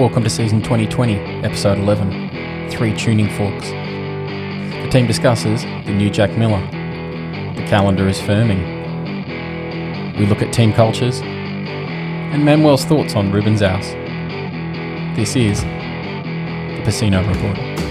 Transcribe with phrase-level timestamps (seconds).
[0.00, 3.68] Welcome to season 2020, episode 11 Three Tuning Forks.
[3.68, 6.62] The team discusses the new Jack Miller.
[7.54, 8.64] The calendar is firming.
[10.18, 13.84] We look at team cultures and Manuel's thoughts on Ruben Xaus.
[15.16, 17.89] This is the Pecino Report.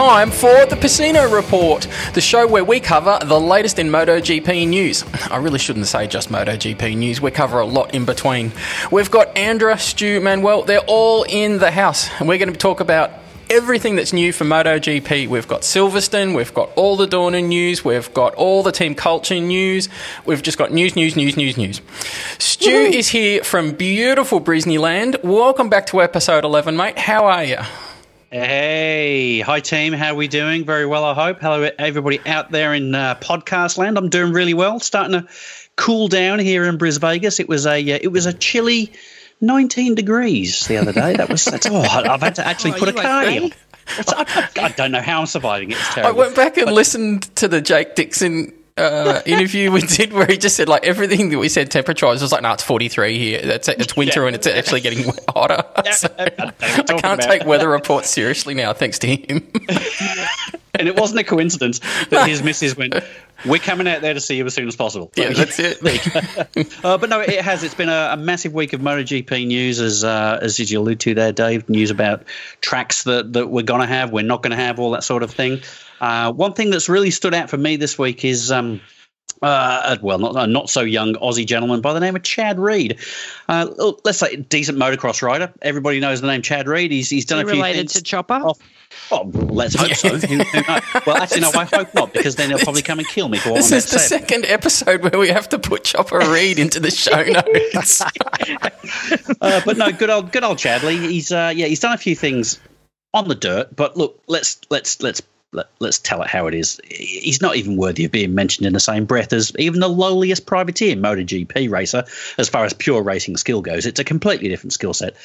[0.00, 5.04] Time for the Pecino Report, the show where we cover the latest in MotoGP news.
[5.30, 8.50] I really shouldn't say just MotoGP news, we cover a lot in between.
[8.90, 12.80] We've got Andra, Stu, Manuel, they're all in the house, and we're going to talk
[12.80, 13.10] about
[13.50, 15.28] everything that's new for MotoGP.
[15.28, 19.38] We've got Silverstone, we've got all the Dorna news, we've got all the team culture
[19.38, 19.90] news,
[20.24, 21.82] we've just got news, news, news, news, news.
[22.38, 22.94] Stu Woohoo.
[22.94, 25.22] is here from beautiful Brisneyland.
[25.22, 26.98] Welcome back to episode 11, mate.
[26.98, 27.58] How are you?
[28.30, 29.92] Hey, hi team.
[29.92, 30.64] How are we doing?
[30.64, 31.40] Very well, I hope.
[31.40, 33.98] Hello, everybody out there in uh, podcast land.
[33.98, 34.78] I'm doing really well.
[34.78, 35.26] Starting to
[35.74, 37.40] cool down here in Bris Vegas.
[37.40, 38.92] It was a uh, it was a chilly
[39.40, 41.16] 19 degrees the other day.
[41.16, 43.52] That was that's oh, I've had to actually Oh, put a cardi okay?
[43.98, 45.78] I, I don't know how I'm surviving it.
[45.78, 50.26] It's I went back and listened to the Jake Dixon uh, interview we did where
[50.26, 53.18] he just said like everything that we said temperature wise was like no it's 43
[53.18, 54.26] here that's it's winter Yeah.
[54.28, 57.68] and it's actually getting hotter So I don't know what you're I can't take weather
[57.68, 59.50] reports seriously now thanks to him
[60.74, 62.94] and it wasn't a coincidence that his missus went.
[63.44, 65.10] We're coming out there to see you as soon as possible.
[65.16, 65.78] yeah that's it
[66.84, 67.62] Uh, but no, it has.
[67.64, 71.14] It's been a, a massive week of MotoGP news, as uh, as you allude to
[71.14, 71.68] there, Dave.
[71.68, 72.22] News about
[72.60, 75.22] tracks that, that we're going to have, we're not going to have, all that sort
[75.22, 75.60] of thing.
[76.00, 78.50] Uh, one thing that's really stood out for me this week is.
[78.50, 78.80] Um,
[79.42, 82.98] uh, well, not a not so young Aussie gentleman by the name of Chad Reed.
[83.48, 85.50] Uh, look, let's say decent motocross rider.
[85.62, 86.90] Everybody knows the name Chad Reed.
[86.90, 87.92] He's he's done Is a he few related things.
[87.94, 88.34] to Chopper?
[88.34, 88.58] off-
[89.10, 90.08] Oh, let's hope so.
[90.18, 93.28] Who- who well, actually, no, I hope not, because then they'll probably come and kill
[93.30, 94.18] me for what this I'm is the to say.
[94.18, 98.02] second episode where we have to put Chopper Read into the show notes
[99.40, 100.98] uh, but no, good old good old Chadley.
[101.08, 102.58] He's uh, yeah, he's done a few things
[103.14, 103.74] on the dirt.
[103.74, 105.22] But look, let's let's let's
[105.52, 106.80] let, let's tell it how it is.
[106.88, 110.46] He's not even worthy of being mentioned in the same breath as even the lowliest
[110.46, 112.04] privateer MotoGP racer,
[112.38, 113.86] as far as pure racing skill goes.
[113.86, 115.16] It's a completely different skill set,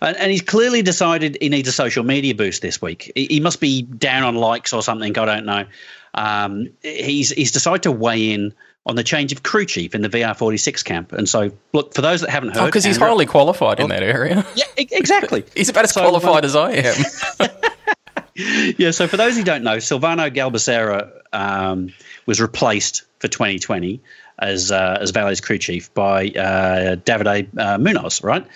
[0.00, 3.10] and, and he's clearly decided he needs a social media boost this week.
[3.14, 5.16] He, he must be down on likes or something.
[5.18, 5.64] I don't know.
[6.14, 8.54] Um, he's he's decided to weigh in.
[8.86, 11.12] On the change of crew chief in the VR46 camp.
[11.12, 12.64] And so, look, for those that haven't heard.
[12.64, 15.44] because Oh, he's highly qualified in that area Yeah, exactly.
[15.54, 16.94] he's about as So, qualified uh, as I am
[18.78, 21.92] Yeah, so for those who don't know, Silvano Galbusera um,
[22.26, 24.00] was replaced for 2020
[24.38, 28.46] as uh, as Vale's crew chief by uh, Davide uh, Munoz, right?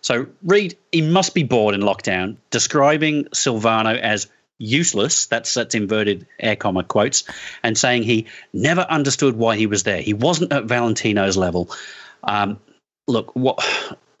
[0.00, 4.28] So Reed, he must be bored in lockdown, describing Silvano as
[4.58, 5.26] useless.
[5.26, 7.24] That's that's inverted air comma quotes,
[7.62, 10.00] and saying he never understood why he was there.
[10.00, 11.70] He wasn't at Valentino's level.
[12.22, 12.58] Um,
[13.06, 13.60] look, what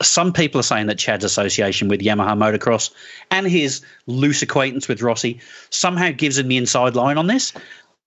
[0.02, 2.90] some people are saying that Chad's association with Yamaha Motocross
[3.30, 5.40] and his loose acquaintance with Rossi
[5.70, 7.52] somehow gives him the inside line on this.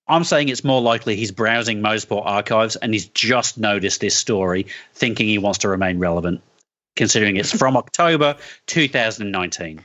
[0.07, 4.67] I'm saying it's more likely he's browsing Motorsport archives and he's just noticed this story,
[4.93, 6.41] thinking he wants to remain relevant,
[6.95, 8.37] considering it's from October
[8.67, 9.83] 2019.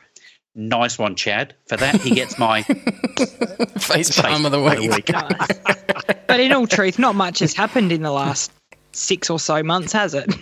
[0.54, 1.54] Nice one, Chad.
[1.66, 2.62] For that, he gets my
[3.78, 6.19] face palm of the week Nice.
[6.26, 8.52] but in all truth, not much has happened in the last
[8.92, 10.32] six or so months, has it?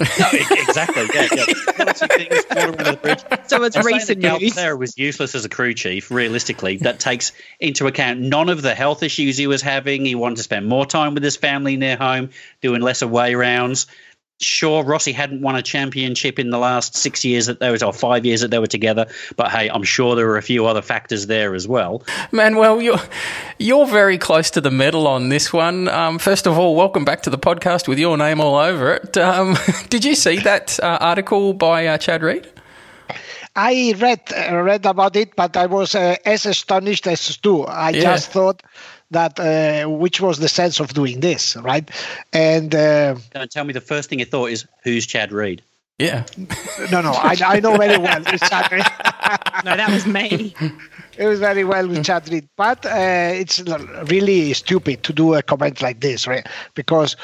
[0.00, 1.06] No, exactly.
[1.14, 1.44] Yeah, yeah.
[1.76, 3.44] One or two things, the.
[3.46, 4.54] So it's And recent that news.
[4.54, 6.10] Galbusera was useless as a crew chief.
[6.10, 10.04] Realistically, that takes into account none of the health issues he was having.
[10.04, 13.86] He wanted to spend more time with his family near home, doing less away rounds.
[14.40, 17.92] Sure, Rossi hadn't won a championship in the last six years that they was, or
[17.92, 19.06] five years that they were together.
[19.36, 22.02] But hey, I'm sure there were a few other factors there as well.
[22.32, 22.98] Manuel, you're
[23.60, 25.86] you're very close to the medal on this one.
[25.88, 29.16] Um, first of all, welcome back to the podcast with your name all over it.
[29.16, 29.56] Um,
[29.88, 32.48] did you see that uh, article by uh, Chad Reed?
[33.54, 37.62] I read uh, read about it, but I was uh, as astonished as Stu.
[37.62, 38.00] I Yeah.
[38.02, 38.64] just thought
[39.10, 41.88] that uh, which was the sense of doing this, right?
[42.32, 45.62] And uh, Don't tell me the first thing you thought is who's Chad Reed.
[45.98, 46.24] Yeah,
[46.90, 48.84] no, no, I, I know very well with Chad Reed.
[49.64, 50.54] No, that was me.
[51.16, 52.90] It was very well with Chad Reed, but uh,
[53.32, 53.60] it's
[54.08, 56.44] really stupid to do a comment like this, right?
[56.74, 57.14] Because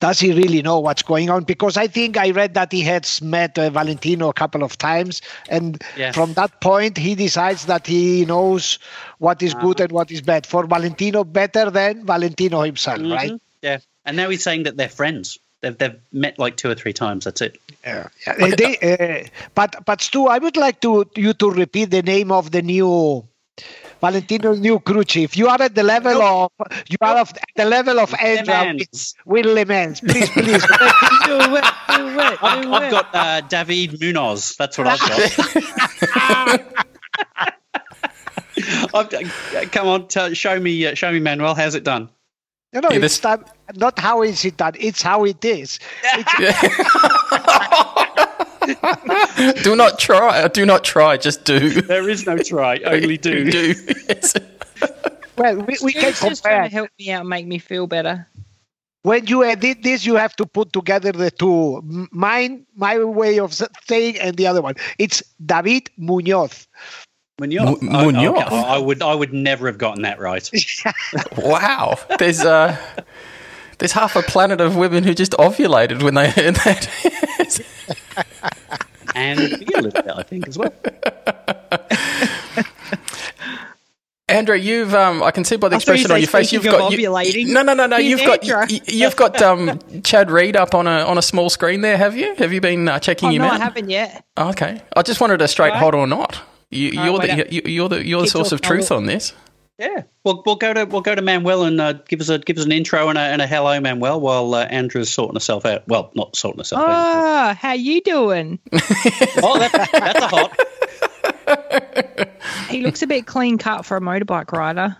[0.00, 1.44] does he really know what's going on?
[1.44, 5.20] Because I think I read that he has met uh, Valentino a couple of times,
[5.48, 6.12] and Yeah.
[6.12, 8.78] from that point he decides that he knows
[9.18, 13.32] what is good and what is bad for Valentino better than Valentino himself, right?
[13.32, 13.40] Mhm.
[13.62, 13.78] Yeah.
[14.06, 15.38] And now he's saying that they're friends.
[15.60, 17.26] They've they've met like two or three times.
[17.26, 17.58] That's it.
[17.84, 18.32] Yeah, yeah.
[18.40, 22.32] Uh, they, uh, but but Stu, I would like to you to repeat the name
[22.32, 23.28] of the new
[24.00, 25.36] Valentino's new crew chief.
[25.36, 26.50] You are at the level of
[26.88, 30.00] you are at the level of Andra with, with Le Mans.
[30.00, 30.44] Please, please.
[30.44, 30.64] do it,
[31.26, 31.64] do it,
[32.42, 32.68] I've, it.
[32.68, 34.56] I've got uh, David Munoz.
[34.56, 36.76] That's what I've got.
[38.94, 41.54] I've, uh, come on, tell, show me, uh, show me, Manuel.
[41.54, 42.08] How's it done?
[42.72, 43.44] No, no, Yeah, it's this- done,
[43.76, 44.74] not how is it done.
[44.78, 45.78] It's how it is.
[49.62, 50.48] do not try.
[50.48, 51.16] Do not try.
[51.16, 51.70] Just do.
[51.82, 53.50] There is no try, only do.
[53.50, 53.74] do.
[55.36, 58.26] Well, we, we can It's just trying to help me out, make me feel better.
[59.04, 61.80] When you edit this, you have to put together the two.
[62.12, 63.54] Mine, my way of
[63.88, 64.74] saying, and the other one.
[64.98, 66.68] It's David Munoz.
[67.40, 67.80] Munoz.
[67.80, 68.42] Mu- Oh, Munoz.
[68.44, 68.54] okay.
[68.54, 70.46] I would, I would never have gotten that right.
[71.38, 71.98] Wow.
[72.18, 72.76] There's uh,
[73.80, 76.88] there's half a planet of women who just ovulated when they heard that.
[79.14, 80.72] And you a little bit, I think, as well.
[84.28, 86.52] Andra, you've um, I can see by the I thought you expression on your face,
[86.52, 87.48] you've speaking got of you- ovulating.
[87.48, 87.96] no, no, no, no.
[87.96, 88.66] Here's You've got Andra.
[88.70, 91.96] you, you've got um, Chad Reed up on a on a small screen there.
[91.96, 92.36] Have you?
[92.36, 93.54] Have you been uh, checking Oh, him no, out?
[93.54, 94.24] I haven't yet.
[94.36, 94.80] Oh, okay.
[94.94, 95.78] I just wanted a straight Right.
[95.80, 96.40] hot or not.
[96.70, 99.32] You, you're right, the you, you're the you're the source of truth on this.
[99.80, 102.58] Yeah, we'll we'll go to we'll go to Manuel and uh, give us a give
[102.58, 105.88] us an intro and a, and a hello, Manuel, while uh, Andra's sorting herself out.
[105.88, 106.88] Well, not sorting herself out.
[106.90, 108.58] Oh, how you doing?
[109.42, 110.60] Oh, that, that's a hot.
[112.68, 114.98] He looks a bit clean cut for a motorbike rider.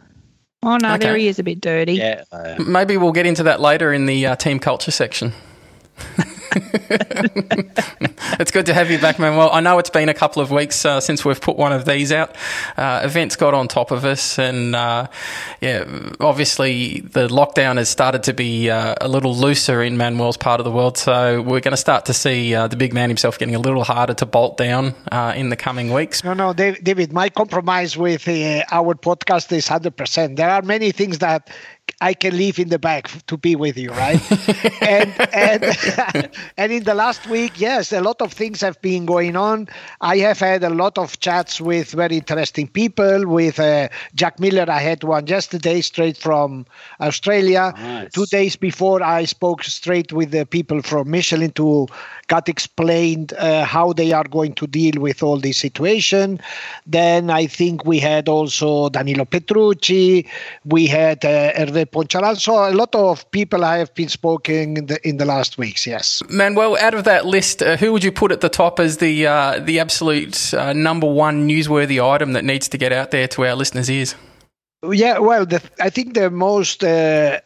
[0.62, 1.94] Oh no, there he is, a bit dirty.
[1.94, 5.34] Yeah, uh, Maybe we'll get into that later in the uh, team culture section.
[8.38, 9.50] it's good to have you back, Manuel.
[9.52, 12.12] I know it's been a couple of weeks uh, since we've put one of these
[12.12, 12.36] out.
[12.76, 15.06] Uh, events got on top of us, and uh,
[15.60, 15.84] yeah,
[16.20, 20.64] obviously the lockdown has started to be uh, a little looser in Manuel's part of
[20.64, 20.98] the world.
[20.98, 23.84] So we're going to start to see uh, the big man himself getting a little
[23.84, 26.24] harder to bolt down uh, in the coming weeks.
[26.24, 30.36] No, no, Dav- David, my compromise with our podcast is 100%.
[30.36, 31.50] There are many things that
[32.02, 34.20] I can leave in the back to be with you, right?
[34.82, 39.36] and, and, and in the last week, yes, a lot of things have been going
[39.36, 39.68] on.
[40.00, 43.26] I have had a lot of chats with very interesting people.
[43.26, 46.64] With uh, Jack Miller, I had one yesterday straight from
[47.00, 47.74] Australia.
[47.76, 48.12] Nice.
[48.12, 51.86] Two days before, I spoke straight with the people from Michelin to
[52.30, 56.40] got explained uh, how they are going to deal with all this situation.
[56.86, 60.28] Then I think we had also Danilo Petrucci,
[60.64, 62.36] we had uh, Hervé Poncharal.
[62.36, 65.86] So a lot of people I have been spoken in the, in the last weeks.
[65.86, 66.22] Yes.
[66.28, 69.26] Manuel, out of that list, uh, who would you put at the top as the
[69.26, 73.46] uh, the absolute uh, number one newsworthy item that needs to get out there to
[73.46, 74.14] our listeners' ears?
[74.82, 77.40] Yeah, well, the, I think the most uh,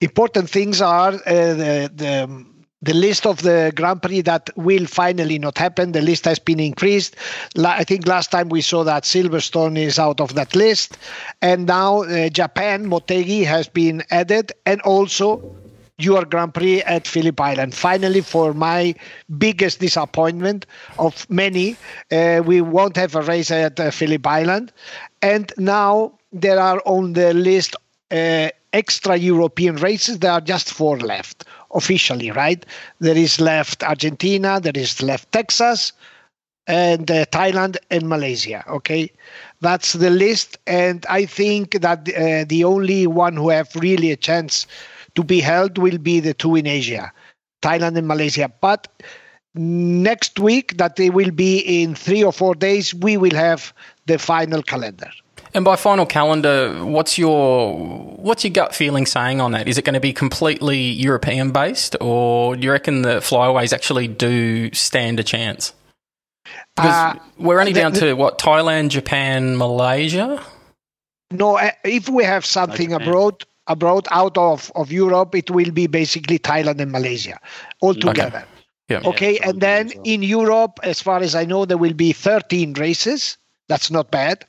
[0.00, 2.44] important things are uh, the, the
[2.84, 5.92] the list of the Grand Prix that will finally not happen.
[5.92, 7.16] The list has been increased.
[7.56, 10.98] I think last time we saw that Silverstone is out of that list,
[11.40, 15.56] and now uh, Japan Motegi has been added, and also
[15.98, 17.74] your Grand Prix at Phillip Island.
[17.74, 18.94] Finally, for my
[19.38, 20.66] biggest disappointment
[20.98, 21.76] of many,
[22.10, 24.72] uh, we won't have a race at uh, Phillip Island.
[25.22, 27.76] And now there are on the list
[28.10, 30.18] uh, extra European races.
[30.18, 32.64] There are just four left officially, right?
[33.00, 35.92] There is left Argentina, there is left Texas,
[36.66, 38.64] and uh, Thailand and Malaysia.
[38.68, 39.10] Okay,
[39.60, 44.16] that's the list, and I think that uh, the only one who have really a
[44.16, 44.66] chance
[45.14, 47.12] to be held will be the two in Asia,
[47.62, 48.50] Thailand and Malaysia.
[48.60, 48.88] But
[49.54, 53.72] next week, that they will be in three or four days, we will have
[54.06, 55.10] the final calendar.
[55.54, 57.76] And by final calendar, what's your
[58.16, 59.68] what's your gut feeling saying on that?
[59.68, 64.08] Is it going to be completely European based, or do you reckon the flyaways actually
[64.08, 65.72] do stand a chance?
[66.74, 70.42] Because Uh, we're only the- down the- to what Thailand, Japan, Malaysia.
[71.30, 73.06] No, uh, if we have something Japan.
[73.08, 77.38] abroad, abroad out of, of Europe, it will be basically Thailand and Malaysia
[77.80, 78.44] all together.
[78.88, 79.00] Yeah.
[79.04, 80.02] Okay, Yeah, and then well.
[80.04, 83.38] in Europe, as far as I know, there will be 13 races.
[83.68, 84.44] That's not bad.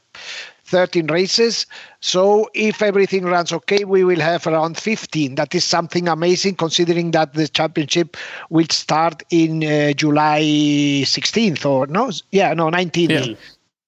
[0.65, 1.65] 13 races.
[2.01, 5.35] So if everything runs okay, we will have around 15.
[5.35, 8.17] That is something amazing considering that the championship
[8.49, 12.11] will start in uh, July 16th or no?
[12.31, 13.27] Yeah, no, 19th.
[13.27, 13.35] Yeah.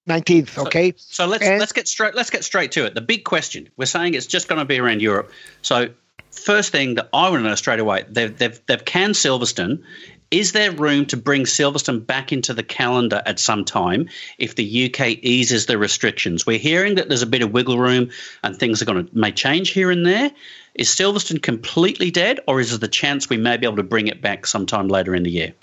[0.07, 0.93] 19th, okay?
[0.96, 2.93] So let's And- let's get straight let's get straight to it.
[2.96, 5.31] The big question we're saying it's just going to be around Europe.
[5.62, 5.89] So
[6.31, 9.84] first thing that I want to know straight away they've they've they've canned Silverstone.
[10.31, 14.86] Is there room to bring Silverstone back into the calendar at some time if the
[14.86, 16.46] UK eases the restrictions?
[16.46, 18.10] We're hearing that there's a bit of wiggle room
[18.43, 20.31] and things are going to may change here and there.
[20.75, 24.07] Is Silverstone completely dead, or is there the chance we may be able to bring
[24.07, 25.53] it back sometime later in the year?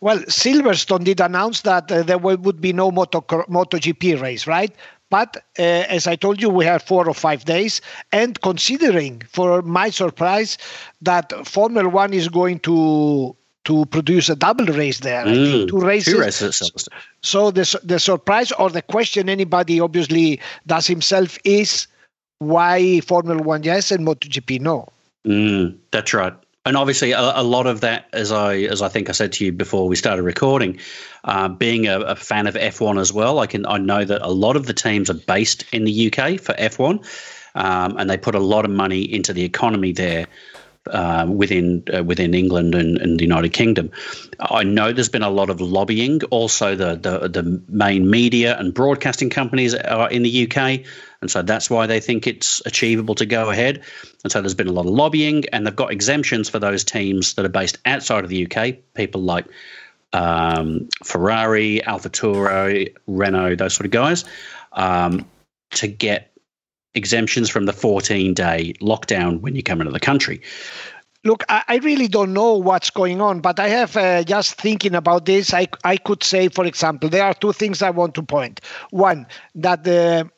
[0.00, 4.74] Well, Silverstone did announce that uh, there would be no Moto MotoGP race, right?
[5.10, 7.80] But uh, as I told you, we have four or five days.
[8.12, 10.58] And considering, for my surprise,
[11.02, 13.36] that Formula One is going to
[13.68, 16.14] to produce a double race there, mm, two races.
[16.14, 16.88] Two races
[17.20, 21.86] so the the surprise or the question anybody obviously does himself is
[22.38, 24.88] why Formula One yes and MotoGP no.
[25.26, 26.32] Mm, that's right
[26.64, 29.44] and obviously a, a, lot of that, as I as I think I said to
[29.44, 30.78] you before we started recording,
[31.24, 34.30] uh, being a, a, fan of F1 as well, I can I know that a
[34.30, 37.04] lot of the teams are based in the UK for F1,
[37.54, 40.26] um, and they put a lot of money into the economy there.
[40.86, 43.90] Uh, within uh, within England and, and, the United Kingdom,
[44.40, 46.22] I know there's been a lot of lobbying.
[46.30, 50.86] Also, the, the the main media and broadcasting companies are in the UK
[51.20, 53.82] and so that's why they think it's achievable to go ahead.
[54.22, 57.34] And so there's been a lot of lobbying, and they've got exemptions for those teams
[57.34, 59.46] that are based outside of the UK, people like
[60.12, 64.24] um, Ferrari, AlphaTauri, Renault, those sort of guys,
[64.72, 65.28] um,
[65.72, 66.27] to get
[66.98, 70.42] exemptions from the 14 day lockdown when you come into the country.
[71.24, 75.24] Look, I, really don't know what's going on, but I have uh, just thinking about
[75.24, 75.52] this.
[75.52, 78.60] I, I could say, for example, there are two things I want to point.
[78.90, 79.26] One,
[79.56, 80.30] that the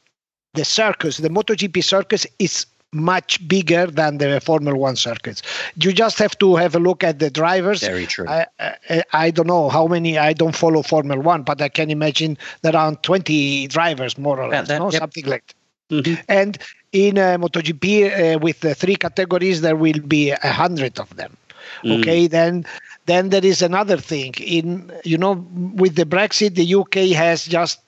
[0.55, 5.43] the circus, the MotoGP circus, is much bigger than the Formula One circuits.
[5.77, 7.81] You just have to have a look at the drivers.
[7.83, 8.27] Very true.
[8.29, 10.19] I, I, I, don't know how many.
[10.19, 14.49] I don't follow Formula One, but I can imagine there are 20 drivers more or
[14.49, 14.91] less, that, no?
[14.91, 15.01] yep.
[15.01, 15.55] something like that.
[15.91, 16.15] Mm-hmm.
[16.29, 16.59] And
[16.93, 21.37] in uh, MotoGP, uh, with the three categories, there will be a hundred of them.
[21.85, 22.01] Mm.
[22.01, 22.65] Okay, then
[23.07, 24.35] then there is another thing.
[24.39, 27.81] In you know, with the Brexit, the UK has just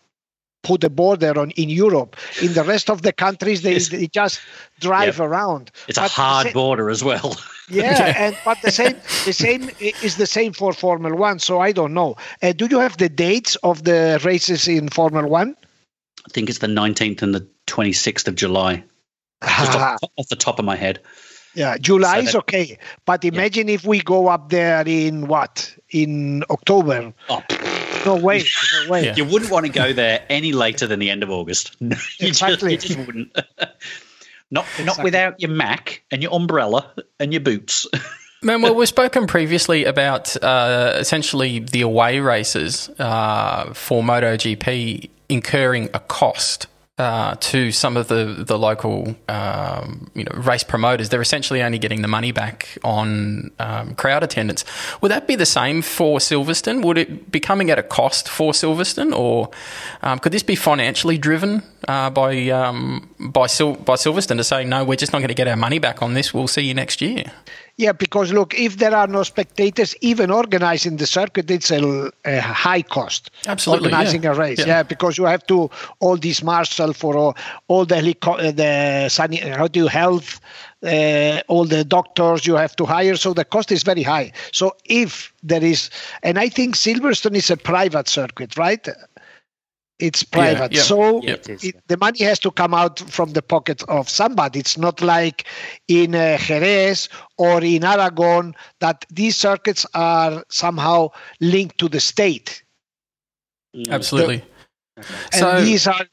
[0.62, 2.16] put a border on in Europe.
[2.40, 4.40] In the rest of the countries, they, they just
[4.80, 5.25] drive yeah.
[5.25, 5.71] around.
[5.88, 7.37] It's but a hard border as well.
[7.68, 11.38] yeah, and but the same the same is the same for Formula One.
[11.38, 12.16] So I don't know.
[12.42, 15.56] Uh, do you have the dates of the races in Formula One?
[16.25, 18.85] I think it's the 19th and the 26th of July.
[19.42, 21.00] Just off, off, the top of my head.
[21.54, 23.75] Yeah, July so is okay, but imagine yeah.
[23.75, 27.12] if we go up there in what in October.
[27.28, 27.42] Oh
[28.04, 28.45] no way.
[28.85, 29.04] No way.
[29.07, 29.14] Yeah.
[29.16, 31.76] You wouldn't want to go there any later than the end of August.
[31.81, 31.90] you,
[32.21, 32.76] exactly.
[32.76, 33.35] just, you just wouldn't.
[34.50, 34.85] not exactly.
[34.85, 37.87] not without your Mac and your umbrella and your boots.
[38.45, 45.88] Man, well, we've spoken previously about uh, essentially the away races uh, for MotoGP incurring
[45.95, 46.66] a cost
[46.99, 51.78] uh, to some of the the local um, you know race promoters, they're essentially only
[51.78, 54.64] getting the money back on um, crowd attendance.
[55.00, 56.84] Would that be the same for Silverstone?
[56.84, 59.50] Would it be coming at a cost for Silverstone, or
[60.02, 64.62] um, could this be financially driven uh, by um, by Sil- by Silverstone to say
[64.62, 66.34] no, we're just not going to get our money back on this.
[66.34, 67.25] We'll see you next year.
[67.82, 72.40] Yeah, because look, if there are no spectators, even organizing the circuit, it's a, a
[72.40, 73.32] high cost.
[73.48, 74.30] Absolutely, organizing yeah.
[74.30, 74.60] a race.
[74.60, 74.66] Yeah.
[74.66, 74.82] yeah.
[74.84, 77.36] because you have to all these marshal for all,
[77.66, 80.40] all the helico- uh, the sunny, how do you health,
[80.84, 83.16] uh, all the doctors you have to hire.
[83.16, 84.30] So the cost is very high.
[84.52, 85.90] So if there is,
[86.22, 88.86] and I think Silverstone is a private circuit, right?
[90.02, 90.73] It's private.
[90.73, 93.85] Yeah, yeah, so yeah, it, it, the money has to come out from the pocket
[93.88, 94.59] of somebody.
[94.59, 95.47] It's not like
[95.87, 102.64] in uh, Jerez or in Aragon that these circuits are somehow linked to the state.
[103.76, 103.90] Mm.
[103.90, 104.44] Absolutely.
[104.97, 106.04] The, and so, these are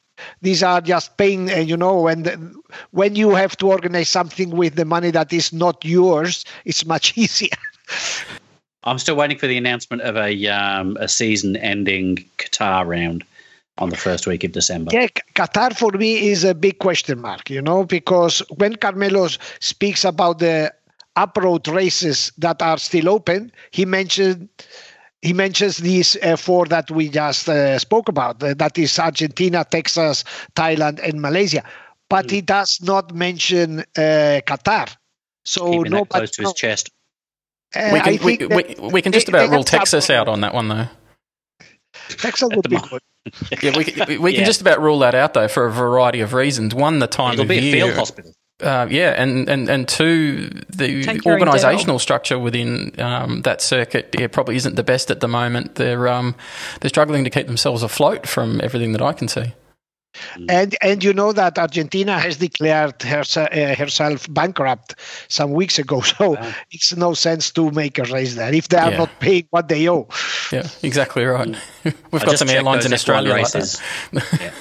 [0.41, 1.51] these are just paying.
[1.51, 2.55] Uh, you know, when the,
[2.91, 7.17] when you have to organize something with the money that is not yours, it's much
[7.17, 7.57] easier.
[8.83, 13.25] I'm still waiting for the announcement of a um, a season-ending Qatar round
[13.79, 14.91] on the first week of December?
[14.93, 19.27] Yeah, Qatar for me is a big question mark, you know, because when Carmelo
[19.59, 20.73] speaks about the
[21.15, 24.49] uproad races that are still open, he mentioned
[25.21, 28.41] he mentions these uh, four that we just uh, spoke about.
[28.41, 30.23] Uh, that is Argentina, Texas,
[30.55, 31.63] Thailand, and Malaysia.
[32.09, 32.31] But mm.
[32.31, 34.95] he does not mention uh, Qatar.
[35.43, 36.91] So Keeping nobody close to his chest.
[37.75, 40.69] Uh, we can, we, we, we, can just about rule Texas out on that one,
[40.69, 40.87] though.
[42.09, 43.01] Texas would be good.
[43.61, 44.45] yeah, we, can, we can yeah.
[44.45, 46.73] just about rule that out though for a variety of reasons.
[46.73, 47.75] One, the time It'll of be year.
[47.75, 48.33] a field hospital.
[48.61, 54.57] Uh, yeah, and, and, and two, the organisational structure within um, that circuit yeah, probably
[54.57, 55.75] isn't the best at the moment.
[55.75, 56.35] They're um,
[56.81, 59.53] they're struggling to keep themselves afloat from everything that I can see.
[60.35, 60.45] Mm.
[60.49, 64.95] And and you know that Argentina has declared herself, uh, herself bankrupt
[65.27, 66.53] some weeks ago, so wow.
[66.71, 68.97] it's no sense to make a race there if they are yeah.
[68.97, 70.07] not paying what they owe.
[70.51, 71.55] Yeah, exactly right.
[71.83, 73.81] We've I got some airlines in Australia races.
[74.11, 74.51] Like yeah.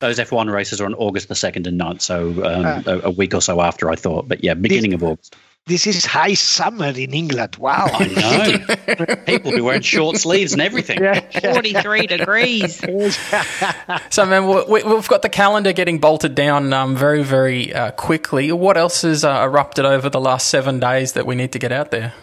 [0.00, 3.10] Those F1 races are on August the 2nd and 9th, so um, uh, a, a,
[3.10, 4.28] week or so after I thought.
[4.28, 5.36] But yeah, beginning this, of August.
[5.68, 7.56] This is high summer in England.
[7.56, 7.88] Wow.
[7.92, 8.64] I
[8.96, 9.16] know.
[9.26, 10.98] People be wearing short sleeves and everything.
[10.98, 12.76] 43 degrees.
[14.08, 18.50] so, man, we, have got the calendar getting bolted down um, very, very uh, quickly.
[18.50, 21.70] What else has uh, erupted over the last seven days that we need to get
[21.70, 22.14] out there?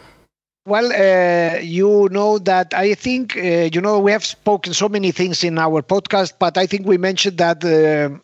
[0.66, 5.12] Well, uh, you know that I think, uh, you know, we have spoken so many
[5.12, 8.18] things in our podcast, but I think we mentioned that uh,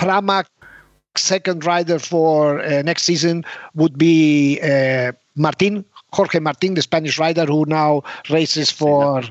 [0.00, 0.46] Pramac
[1.16, 3.44] second rider for uh, next season
[3.74, 9.22] would be uh, Martin, Jorge Martin, the Spanish rider who now races for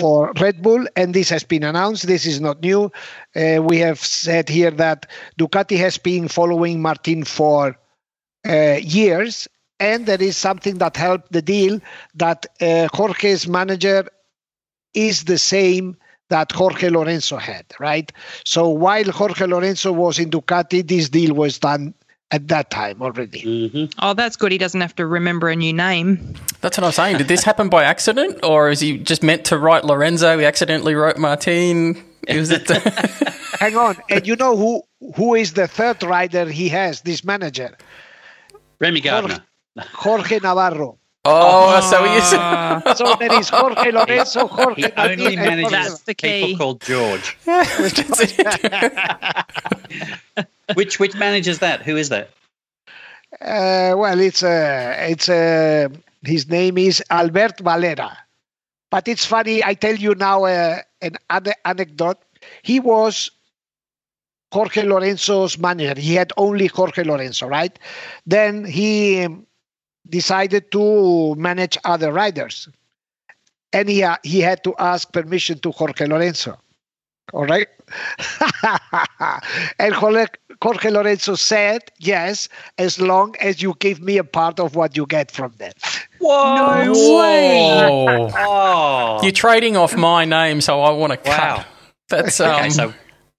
[0.00, 2.06] for Red Bull, and this has been announced.
[2.06, 2.90] This is not new.
[3.36, 7.76] Uh, we have said here that Ducati has been following Martin for
[8.48, 9.46] uh, years,
[9.78, 11.80] and there is something that helped the deal
[12.14, 14.08] that uh, Jorge's manager
[14.94, 15.96] is the same
[16.32, 18.10] that Jorge Lorenzo had, right?
[18.44, 21.92] So while Jorge Lorenzo was in Ducati, this deal was done
[22.30, 23.42] at that time already.
[23.42, 23.84] Mm-hmm.
[23.98, 24.50] Oh, that's good.
[24.50, 26.34] He doesn't have to remember a new name.
[26.62, 27.18] That's what I'm saying.
[27.18, 30.38] Did this happen by accident, or is he just meant to write Lorenzo?
[30.38, 32.02] He accidentally wrote Martin.
[32.26, 32.66] Is it?
[33.60, 34.82] Hang on, and you know who
[35.16, 37.02] who is the third rider he has?
[37.02, 37.76] This manager,
[38.80, 39.44] Remy Gardner.
[39.92, 40.98] Jorge Navarro.
[41.24, 42.28] Oh, so he is.
[42.98, 44.82] So there is Jorge Lorenzo, Jorge.
[44.82, 47.38] He only manages the people called George.
[50.74, 51.82] which which manages that?
[51.82, 52.30] Who is that?
[53.40, 55.88] Uh, well, it's a uh, it's a uh,
[56.22, 58.18] his name is Albert Valera,
[58.90, 59.62] but it's funny.
[59.64, 61.16] I tell you now uh, an
[61.64, 62.18] anecdote.
[62.62, 63.30] He was
[64.52, 66.00] Jorge Lorenzo's manager.
[66.00, 67.78] He had only Jorge Lorenzo, right?
[68.26, 69.28] Then he
[70.08, 72.68] decided to manage other riders.
[73.72, 76.58] And he, he had to ask permission to Jorge Lorenzo.
[77.32, 77.68] All right.
[79.78, 80.26] and Jorge,
[80.62, 85.06] Jorge Lorenzo said, yes, as long as you give me a part of what you
[85.06, 85.74] get from that.
[86.18, 86.84] Whoa.
[86.84, 88.32] No way.
[88.36, 89.20] oh.
[89.22, 91.66] You're trading off my name, so I want to cut.
[92.08, 92.92] That's um, okay, so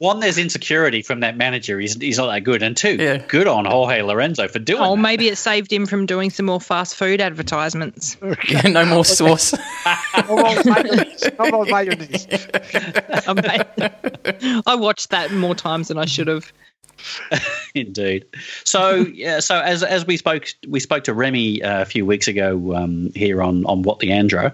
[0.04, 1.80] one, there's insecurity from that manager.
[1.80, 2.62] He's, he's not that good.
[2.62, 3.24] And two, yeah.
[3.26, 5.02] good on Jorge Lorenzo for doing Oh, that.
[5.02, 8.18] maybe it saved him from doing some more fast food advertisements.
[8.50, 9.54] yeah, no more sauce.
[10.28, 11.24] no more mayonnaise.
[11.40, 12.28] No more mayonnaise.
[14.66, 16.52] I watched that more times than I should have.
[17.74, 18.26] Indeed.
[18.66, 19.40] So yeah.
[19.40, 23.12] So as as we spoke we spoke to Remy uh, a few weeks ago um,
[23.16, 24.54] here on on what the Andro.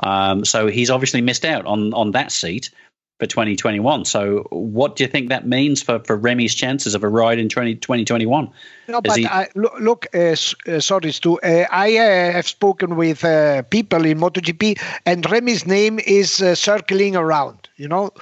[0.00, 2.70] Um, so he's obviously missed out on on that seat
[3.18, 4.04] for 2021.
[4.04, 7.48] So, what do you think that means for, for Remy's chances of a ride in
[7.48, 8.50] 20, 2021?
[8.86, 9.26] No, but he...
[9.26, 11.38] I, look, look uh, uh, sorry, Stu.
[11.40, 16.54] Uh, I uh, have spoken with uh, people in MotoGP, and Remy's name is uh,
[16.54, 17.68] circling around.
[17.76, 18.12] You know,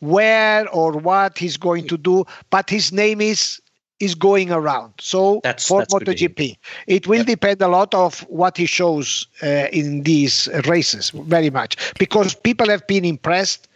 [0.00, 3.60] where or what he's going to do, but his name is
[3.98, 4.92] is going around.
[5.00, 7.26] So that's, for that's MotoGP, it will yep.
[7.26, 12.86] depend a lot of what he shows in these races, very much, because people have
[12.86, 13.68] been impressed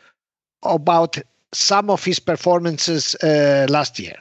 [0.62, 1.18] about
[1.52, 4.16] some of his performances uh, last year.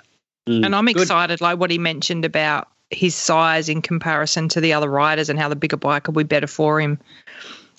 [0.48, 1.02] Mm, and I'm good.
[1.02, 5.40] excited, like what he mentioned about his size in comparison to the other riders and
[5.40, 6.98] how the bigger bike will be better for him.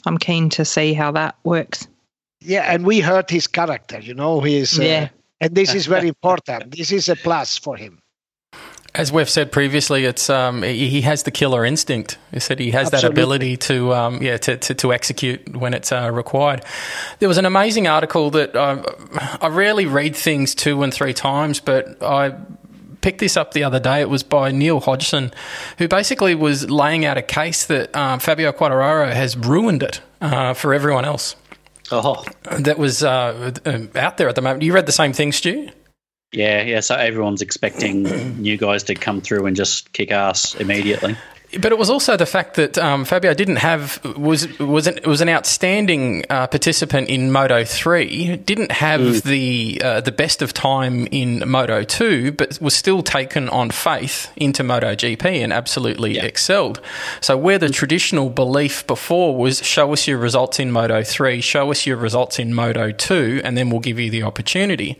[0.07, 1.87] I'm keen to see how that works.
[2.41, 5.09] Yeah, and we heard his character, you know, he's, uh, yeah.
[5.41, 6.77] and this is very important.
[6.77, 8.01] This is a plus for him.
[8.93, 12.19] As we've said previously, it's um, he has the killer instinct.
[12.33, 13.09] He said he has Absolutely.
[13.09, 16.65] that ability to um, yeah to, to, to, execute when it's uh, required.
[17.21, 18.83] There was an amazing article that uh,
[19.41, 22.35] I rarely read things two and three times, but I
[23.01, 24.01] picked this up the other day.
[24.01, 25.33] It was by Neil Hodgson,
[25.79, 30.55] who basically was laying out a case that um, Fabio Quartararo has ruined it uh,
[30.55, 31.37] for everyone else.
[31.93, 32.25] Oh,
[32.59, 33.53] that was uh,
[33.95, 34.63] out there at the moment.
[34.63, 35.71] You read the same thing, Stu?
[36.33, 36.81] Yeah, yeah.
[36.81, 38.05] So everyone's expecting
[38.41, 41.17] new guys to come through and just kick ass immediately.
[41.59, 45.21] But it was also the fact that um, Fabio didn't have was was an, was
[45.21, 48.37] an outstanding uh, participant in Moto three.
[48.37, 49.23] Didn't have mm.
[49.23, 54.31] the uh, the best of time in Moto two, but was still taken on faith
[54.37, 56.25] into Moto GP and absolutely yeah.
[56.25, 56.81] excelled.
[57.21, 61.73] So where the traditional belief before was show us your results in Moto three, show
[61.73, 64.99] us your results in Moto two, and then we'll give you the opportunity.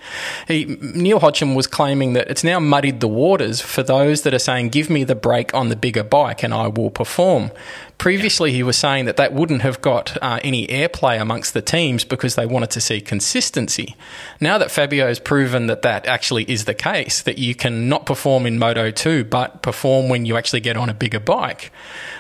[0.49, 4.41] He, Neil Hodgson was claiming that it's now muddied the waters for those that are
[4.41, 7.51] saying give me the break on the bigger bike and I will perform.
[7.99, 12.03] Previously, he was saying that that wouldn't have got uh, any airplay amongst the teams
[12.05, 13.95] because they wanted to see consistency.
[14.41, 18.07] Now that Fabio has proven that that actually is the case, that you can not
[18.07, 21.71] perform in Moto 2 but perform when you actually get on a bigger bike,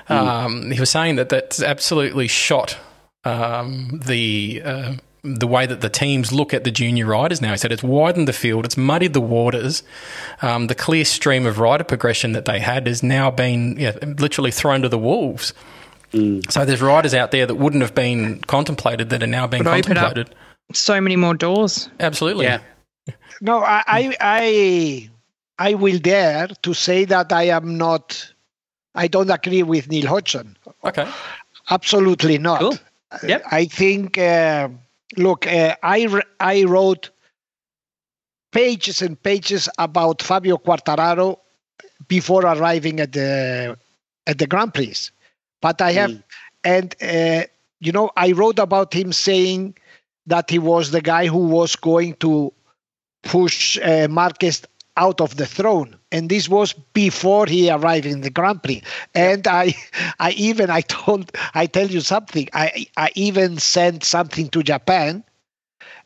[0.08, 0.16] mm.
[0.16, 2.76] um, he was saying that that's absolutely shot
[3.24, 4.62] um, the.
[4.64, 7.50] Uh, the way that the teams look at the junior riders now.
[7.50, 9.82] He said it's widened the field, it's muddied the waters.
[10.42, 14.50] Um, the clear stream of rider progression that they had has now been yeah, literally
[14.50, 15.52] thrown to the wolves.
[16.12, 16.50] Mm.
[16.50, 19.70] So there's riders out there that wouldn't have been contemplated that are now being Would
[19.70, 20.34] contemplated.
[20.72, 21.88] so many more doors.
[22.00, 22.46] Absolutely.
[22.46, 22.60] Yeah.
[23.40, 25.10] No, I, I, I,
[25.58, 28.32] I will dare to say that I am not.
[28.94, 30.56] I don't agree with Neil Hodgson.
[30.84, 31.08] Okay.
[31.70, 32.60] Absolutely not.
[32.60, 32.78] Cool.
[33.26, 33.44] Yep.
[33.50, 34.18] I think.
[34.18, 34.68] Uh,
[35.16, 37.10] look, uh, I I wrote
[38.52, 41.38] pages and pages about Fabio Quartararo
[42.08, 43.76] before arriving at the
[44.26, 45.08] at the Grand Prix,
[45.60, 46.22] but I have, mm.
[46.64, 47.46] and uh,
[47.80, 49.76] you know, I wrote about him saying
[50.26, 52.52] that he was the guy who was going to
[53.22, 54.62] push uh, Marquez
[54.96, 55.96] out of the throne.
[56.12, 58.82] And this was before he arrived in the grand prix.
[59.14, 59.74] And i
[60.20, 62.48] i even i told i tell you something.
[62.52, 65.24] I i even sent something to japan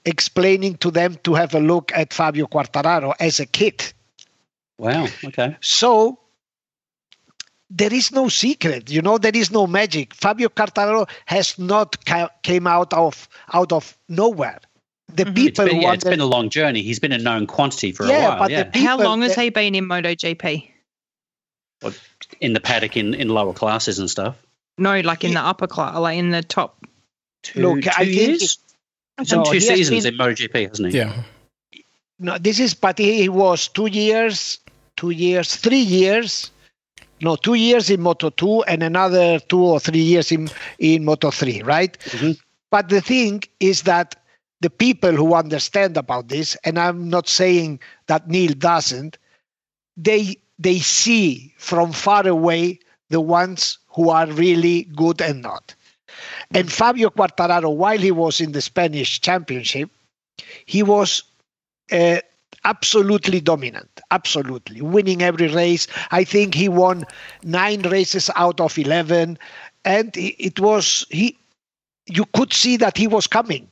[0.04, 3.92] explaining to them to have a look at fabio quartararo as a kid.
[4.78, 5.56] Wow okay.
[5.60, 6.18] So
[7.70, 10.14] there is no secret you know there is no magic.
[10.14, 14.60] Fabio quartararo has not ca- came out of out of nowhere
[15.08, 15.34] the mm-hmm.
[15.34, 16.82] people it's been, yeah, it's been a long journey.
[16.82, 18.38] He's been a known quantity for yeah, a while.
[18.38, 18.64] But yeah.
[18.64, 20.70] People, How long has he been in MotoGP?
[22.40, 24.36] in the paddock in, in lower classes and stuff.
[24.78, 26.84] No, like in the upper class, like in the top.
[27.42, 28.58] Two, Look, two I years.
[29.18, 30.98] Think no, two seasons been, in MotoGP, hasn't he?
[30.98, 31.22] Yeah.
[32.18, 34.58] No, this is, but he was two years,
[34.96, 36.50] two years, three years.
[37.20, 41.30] No, two years in Moto 2 and another two or three years in, in Moto
[41.30, 41.96] 3, right?
[41.98, 42.32] Mm-hmm.
[42.70, 44.16] But the thing is that
[44.64, 49.18] the people who understand about this, and I'm not saying that Neil doesn't,
[49.94, 55.74] they they see from far away the ones who are really good and not.
[56.52, 59.90] And Fabio Quartararo, while he was in the Spanish championship,
[60.64, 61.24] he was
[61.92, 62.20] uh,
[62.64, 65.86] absolutely dominant, absolutely winning every race.
[66.10, 67.04] I think he won
[67.42, 69.36] nine races out of 11.
[69.84, 71.36] And it was, he,
[72.06, 73.68] you could see that he was coming.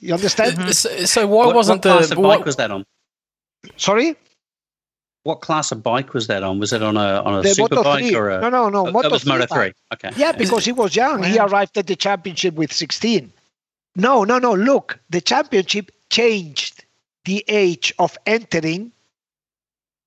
[0.00, 0.56] You understand?
[0.56, 0.70] Mm-hmm.
[0.70, 2.84] So, so, why what, wasn't what the class what, bike was that on?
[3.76, 4.16] Sorry.
[5.24, 6.58] What class of bike was that on?
[6.58, 8.14] Was it on a on a the super bike 3.
[8.14, 8.40] or a?
[8.40, 8.90] No, no, no.
[8.90, 9.72] Moto it was Moto three.
[9.92, 10.10] Okay.
[10.16, 11.22] Yeah, because he was young.
[11.22, 13.32] He arrived at the championship with sixteen.
[13.96, 14.54] No, no, no.
[14.54, 16.84] Look, the championship changed
[17.24, 18.92] the age of entering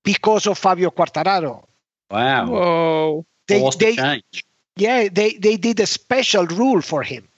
[0.02, 1.64] because of Fabio Quartararo.
[2.10, 2.46] Wow.
[2.46, 3.26] Whoa.
[3.48, 4.44] They, they, change?
[4.76, 7.28] Yeah, they, they did a special rule for him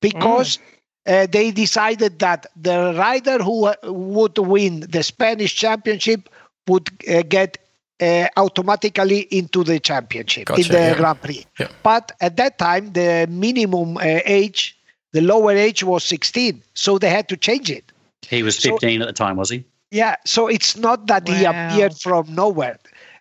[0.00, 0.62] because mm
[1.10, 6.28] uh, they decided that the rider who uh, would win the Spanish championship
[6.68, 7.58] would uh, get
[8.00, 10.94] uh, automatically into the championship gotcha, in the yeah.
[10.94, 11.44] Grand Prix.
[11.58, 11.68] Yeah.
[11.82, 14.78] But at that time, the minimum uh, age,
[15.12, 17.90] the lower age was 16, so they had to change it.
[18.22, 19.64] He was 15 so, at the time, was he?
[19.90, 21.34] Yeah, so it's not that wow.
[21.34, 22.78] he appeared from nowhere.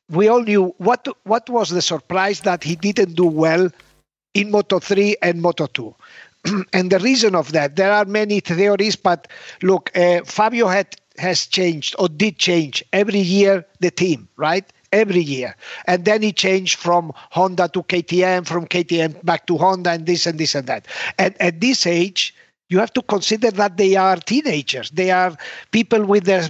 [0.10, 3.70] We all knew what what was the surprise that he didn't do well
[4.34, 5.96] in Moto 3 and Moto 2.
[6.74, 9.28] and the reason of that, there are many theories, but
[9.62, 14.66] look, uh, Fabio had has changed or did change every year the team, right?
[14.94, 15.56] Every year.
[15.86, 20.26] And then he changed from Honda to KTM, from KTM back to Honda, and this
[20.26, 20.88] and this and that.
[21.18, 22.34] And at this age,
[22.70, 24.90] you have to consider that they are teenagers.
[24.92, 25.36] They are
[25.72, 26.50] people with the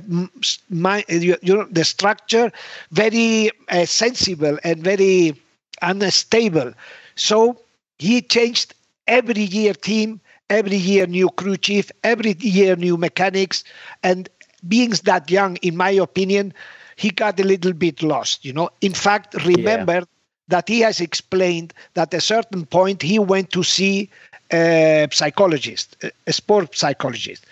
[1.09, 2.51] you know the structure
[2.91, 5.39] very uh, sensible and very
[5.81, 6.73] unstable.
[7.15, 7.59] So
[7.97, 8.73] he changed
[9.09, 13.63] every year team, every year new crew chief, every year new mechanics,
[14.03, 14.29] and
[14.67, 16.53] being that young, in my opinion,
[16.95, 18.45] he got a little bit lost.
[18.45, 20.03] You know, in fact, remember yeah.
[20.49, 24.09] that he has explained that at a certain point he went to see
[24.51, 25.95] a psychologist,
[26.27, 27.45] a sport psychologist,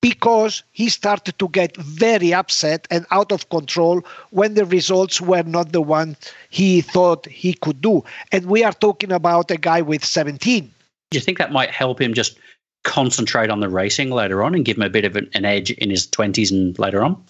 [0.00, 5.42] because he started to get very upset and out of control when the results were
[5.42, 6.16] not the one
[6.50, 8.04] he thought he could do.
[8.32, 10.73] And we are talking about a guy with 17 do
[11.14, 12.38] you think that might help him just
[12.82, 15.70] concentrate on the racing later on and give him a bit of an, an edge
[15.70, 17.22] in his 20s and later on?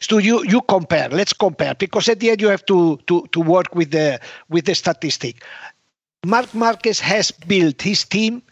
[0.00, 1.08] So you you compare.
[1.08, 4.64] Let's compare because at the end you have to to to work with the with
[4.66, 5.42] the statistic.
[6.24, 8.42] Marc Marquez has built his team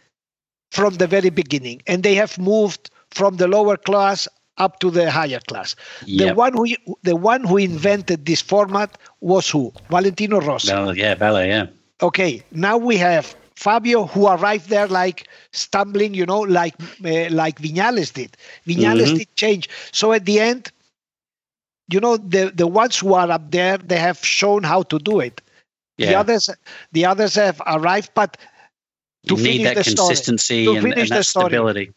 [0.70, 5.10] from the very beginning, and they have moved from the lower class up to the
[5.10, 5.76] higher class.
[6.06, 6.28] Yep.
[6.28, 6.66] The one who
[7.02, 9.72] the one who invented this format was who?
[9.90, 10.68] Valentino Rossi.
[10.68, 11.66] Yeah, Vale, yeah.
[12.02, 17.60] Okay, now we have Fabio who arrived there like stumbling, you know, like uh, like
[17.60, 18.36] Viñales did.
[18.66, 19.18] Viñales Mhm.
[19.18, 19.68] did change.
[19.92, 20.70] So at the end,
[21.88, 25.20] you know, the the ones who are up there, they have shown how to do
[25.20, 25.40] it.
[25.98, 26.08] Yeah.
[26.10, 26.50] The others,
[26.92, 28.36] the others have arrived, but
[29.28, 31.50] to you need finish that the story, consistency to and, finish and the that story.
[31.50, 31.92] stability.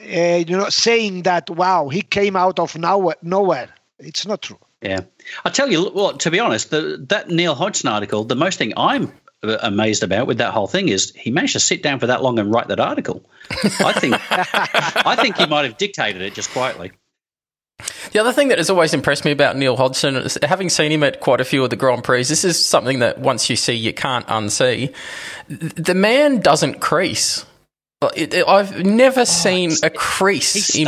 [0.00, 3.16] uh, you know, saying that wow, he came out of nowhere.
[3.22, 3.68] Nowhere.
[3.98, 4.58] It's not true.
[4.80, 5.00] Yeah,
[5.44, 8.72] I tell you, well, to be honest, the, that Neil Hodgson article, the most thing
[8.76, 12.22] I'm amazed about with that whole thing is he managed to sit down for that
[12.22, 13.24] long and write that article.
[13.50, 16.92] I think, I think he might have dictated it just quietly.
[18.12, 21.02] The other thing that has always impressed me about Neil Hodgson is having seen him
[21.02, 23.74] at quite a few of the Grand Prix, this is something that once you see,
[23.74, 24.94] you can't unsee.
[25.48, 27.44] The man doesn't crease.
[28.14, 30.86] It- it- I've never seen a crease in,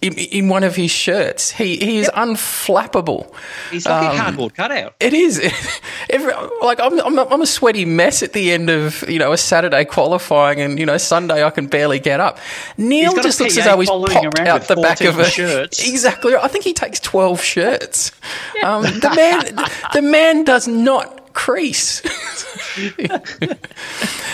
[0.00, 1.50] in in one of his shirts.
[1.50, 3.32] He he is unflappable.
[3.70, 4.94] He's like Um, a cardboard cutout.
[5.00, 5.40] It is.
[6.10, 9.32] Every, like I'm, I'm, a, I'm a sweaty mess at the end of you know
[9.32, 12.38] a Saturday qualifying, and you know Sunday I can barely get up.
[12.76, 15.14] Neil He's got a just looks as though he's popped around out the back of
[15.14, 15.88] 14 a shirts.
[15.92, 16.34] Exactly.
[16.36, 18.12] I think he takes twelve shirts.
[18.62, 19.56] Um, the man,
[19.92, 22.00] the man does not crease.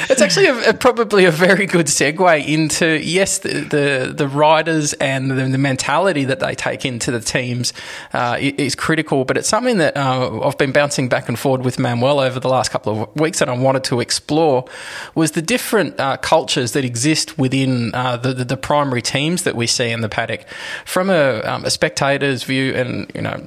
[0.09, 4.93] It's actually a, a- probably a very good segue into yes, the the, the riders
[4.95, 7.73] and the, the mentality that they take into the teams
[8.13, 9.25] uh, is critical.
[9.25, 12.49] But it's something that uh, I've been bouncing back and forward with Manuel over the
[12.49, 14.65] last couple of weeks, and I wanted to explore
[15.15, 19.55] was the different uh, cultures that exist within uh, the, the the primary teams that
[19.55, 20.45] we see in the paddock
[20.85, 23.41] from a, um, a spectator's view and you know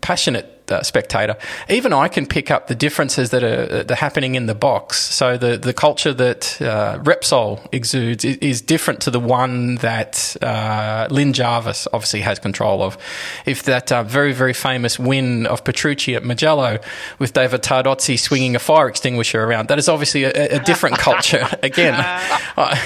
[0.00, 1.36] passionate uh, spectator,
[1.68, 4.98] even I can pick up the differences that are, that are happening in the box.
[4.98, 10.36] So the, the culture that uh, Repsol exudes is, is different to the one that
[10.42, 12.98] uh, Lin Jarvis obviously has control of.
[13.44, 16.80] If that uh, very, very famous win of Petrucci at Mugello
[17.18, 21.46] with David Tardozzi swinging a fire extinguisher around, that is obviously a, a different culture.
[21.62, 21.94] Again,
[22.56, 22.80] I,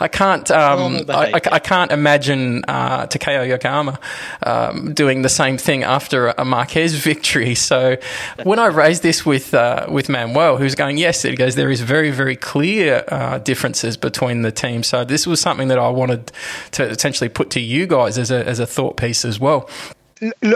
[0.00, 1.54] I can't, um, I, I.
[1.54, 3.98] I can't imagine uh, Takeo Yokoyama
[4.42, 7.13] um, doing the same thing after a Marquez victory.
[7.54, 7.96] So
[8.42, 11.80] when I raised this with uh, with Manuel, who's going, yes, it goes, there is
[11.80, 14.86] very very clear uh, differences between the teams.
[14.86, 16.32] So this was something that I wanted
[16.72, 19.68] to essentially put to you guys as a as a thought piece as well.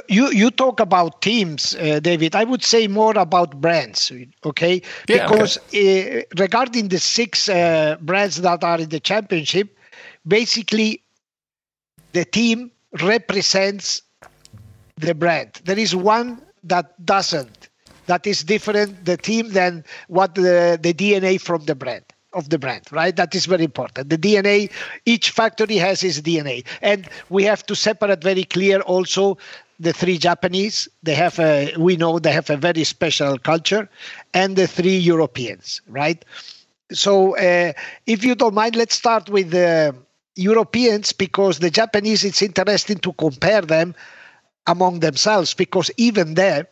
[0.09, 2.35] You you talk about teams, uh, David.
[2.35, 4.13] I would say more about brands.
[4.45, 9.77] Okay, Yeah, because uh, regarding the six uh, brands that are in the championship,
[10.27, 11.03] basically
[12.13, 12.71] the team
[13.03, 14.03] represents
[14.97, 15.61] the brand.
[15.65, 17.69] There is one that doesn't.
[18.07, 22.59] That is different the team than what the, the DNA from the brand of the
[22.59, 23.15] brand, right?
[23.17, 24.11] That is very important.
[24.11, 24.71] The DNA,
[25.07, 29.39] each factory has its DNA, and we have to separate very clear also
[29.81, 30.89] the three Japanese.
[31.03, 33.89] They have a, we know they have a very special culture,
[34.35, 36.23] and the three Europeans, right?
[36.93, 37.73] So, uh,
[38.07, 39.95] if you don't mind, let's start with the
[40.37, 42.25] Europeans because the Japanese.
[42.25, 43.95] It's interesting to compare them
[44.69, 46.69] among themselves because even there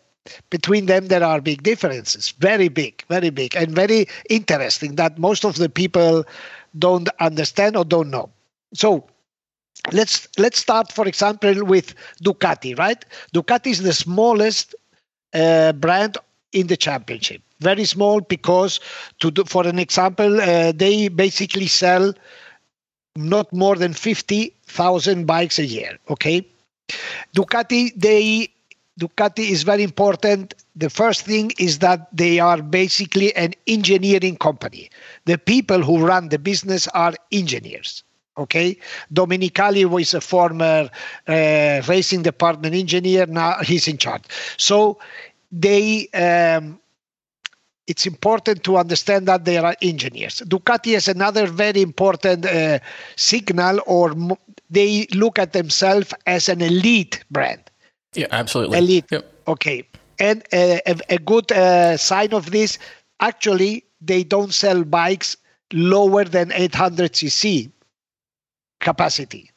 [0.50, 2.32] between them there are big differences.
[2.38, 6.24] Very big very big and very interesting that most of the people
[6.78, 8.30] don't understand or don't know.
[8.74, 9.06] So
[9.92, 13.04] let's let's start for example with ducati right?
[13.34, 14.74] Ducati is the smallest
[15.34, 16.18] uh, brand
[16.52, 17.42] in the championship.
[17.60, 18.80] Very small because
[19.20, 22.12] to do, for an example uh, they basically sell
[23.16, 26.46] not more than 50,000 bikes a year okay
[27.34, 28.48] Ducati, they
[28.98, 30.54] Ducati is very important.
[30.74, 34.90] The first thing is that they are basically an engineering company.
[35.26, 38.02] The people who run the business are engineers.
[38.38, 38.76] Okay,
[39.12, 40.90] Domenicali was a former
[41.26, 43.24] uh, racing department engineer.
[43.26, 44.24] Now he's in charge.
[44.56, 44.98] So
[45.50, 46.08] they.
[46.08, 46.80] Um,
[47.86, 50.42] it's important to understand that they are engineers.
[50.46, 52.78] Ducati is another very important uh,
[53.16, 54.38] signal, or mo-
[54.70, 57.62] they look at themselves as an elite brand.
[58.14, 58.78] Yeah, absolutely.
[58.78, 59.06] Elite.
[59.10, 59.32] Yep.
[59.48, 59.88] Okay.
[60.18, 62.78] And uh, a, a good uh, sign of this,
[63.20, 65.36] actually, they don't sell bikes
[65.72, 67.70] lower than 800 cc
[68.80, 69.50] capacity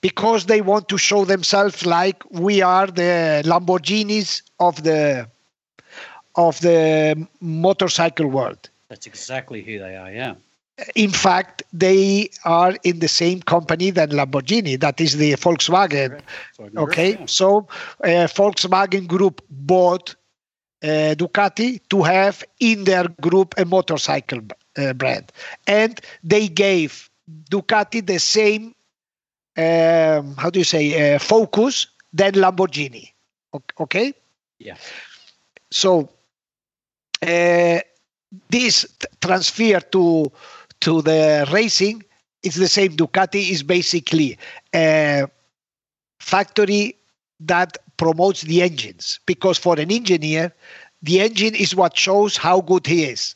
[0.00, 5.28] because they want to show themselves like we are the Lamborghinis of the
[6.36, 8.70] of the motorcycle world.
[8.88, 10.12] That's exactly who they are.
[10.12, 10.34] Yeah.
[10.94, 14.80] In fact, they are in the same company than Lamborghini.
[14.80, 16.20] That is the Volkswagen.
[16.76, 17.68] Okay, so
[18.02, 20.14] uh, Volkswagen Group bought
[20.82, 24.40] uh, Ducati to have in their group a motorcycle
[24.78, 25.30] uh, brand,
[25.66, 27.10] and they gave
[27.50, 28.74] Ducati the same
[29.56, 33.12] um, how do you say, uh, Focus than Lamborghini.
[33.78, 34.14] Okay?
[34.58, 34.76] Yeah.
[35.70, 36.08] So
[37.22, 37.80] uh,
[38.50, 40.30] this t- transfer to
[40.80, 42.02] to the racing
[42.42, 42.96] is the same.
[42.96, 44.38] Ducati is basically
[44.74, 45.26] a
[46.20, 46.96] factory
[47.40, 50.52] that promotes the engines because for an engineer,
[51.02, 53.34] the engine is what shows how good he is.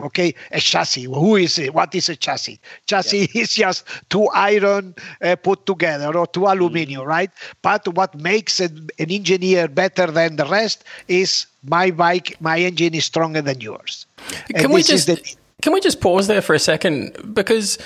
[0.00, 1.04] Okay, a chassis.
[1.04, 1.74] Who is it?
[1.74, 2.60] What is a chassis?
[2.86, 3.42] Chassis yeah.
[3.42, 7.08] is just two iron uh, put together or two aluminum, mm-hmm.
[7.08, 7.30] right?
[7.62, 12.94] But what makes a, an engineer better than the rest is my bike, my engine
[12.94, 14.06] is stronger than yours.
[14.54, 17.78] Can we just the, can we just pause there for a second because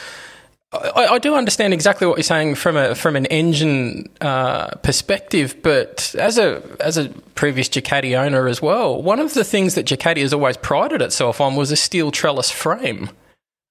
[0.74, 5.56] I, I, do understand exactly what you're saying from a from an engine uh, perspective,
[5.62, 9.86] but as a as a previous Ducati owner as well, one of the things that
[9.86, 13.10] Ducati has always prided itself on was a steel trellis frame.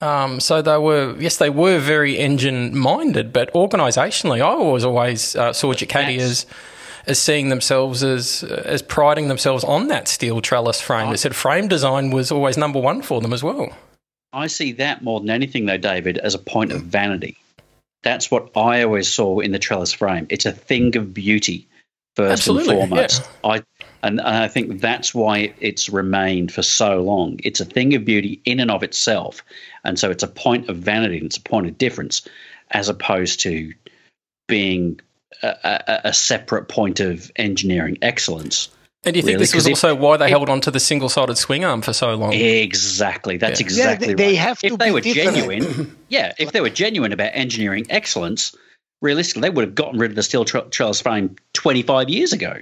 [0.02, 5.36] Um, so they were yes, they were very engine minded, but organisationally, I was always
[5.36, 6.46] uh, saw Ducati as
[7.06, 11.10] as seeing themselves as as priding themselves on that steel trellis frame.
[11.10, 13.76] They said frame design was always number one for them as well.
[14.34, 17.38] I see that more than anything, though, David, as a point of vanity.
[18.02, 20.26] That's what I always saw in the trellis frame.
[20.30, 21.68] It's a thing of beauty,
[22.16, 23.22] first Absolutely, and foremost.
[23.22, 23.50] Yeah.
[23.52, 23.64] I
[24.02, 27.40] and, and I think that's why it's remained for so long.
[27.44, 29.44] It's a thing of beauty in and of itself,
[29.86, 31.18] and so it's a point of vanity.
[31.18, 32.28] And it's a point of difference,
[32.72, 33.74] as opposed to
[34.48, 35.00] being
[35.42, 38.70] a, a, a separate point of engineering excellence.
[39.06, 39.44] And do you think really?
[39.44, 42.16] this was also why they held on to the single sided swing arm for so
[42.16, 42.32] long?
[42.32, 43.36] Exactly.
[43.36, 43.66] That's yeah.
[43.66, 44.30] exactly yeah, they, right.
[44.30, 45.36] They have if they were different.
[45.36, 48.56] genuine, yeah, if they were genuine about engineering excellence,
[49.02, 52.56] realistically, they would have gotten rid of the steel trellis frame 25 years ago.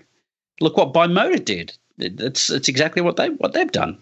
[0.59, 1.73] Look what Bimota did.
[1.97, 3.99] That's it's exactly what, they, what they've done.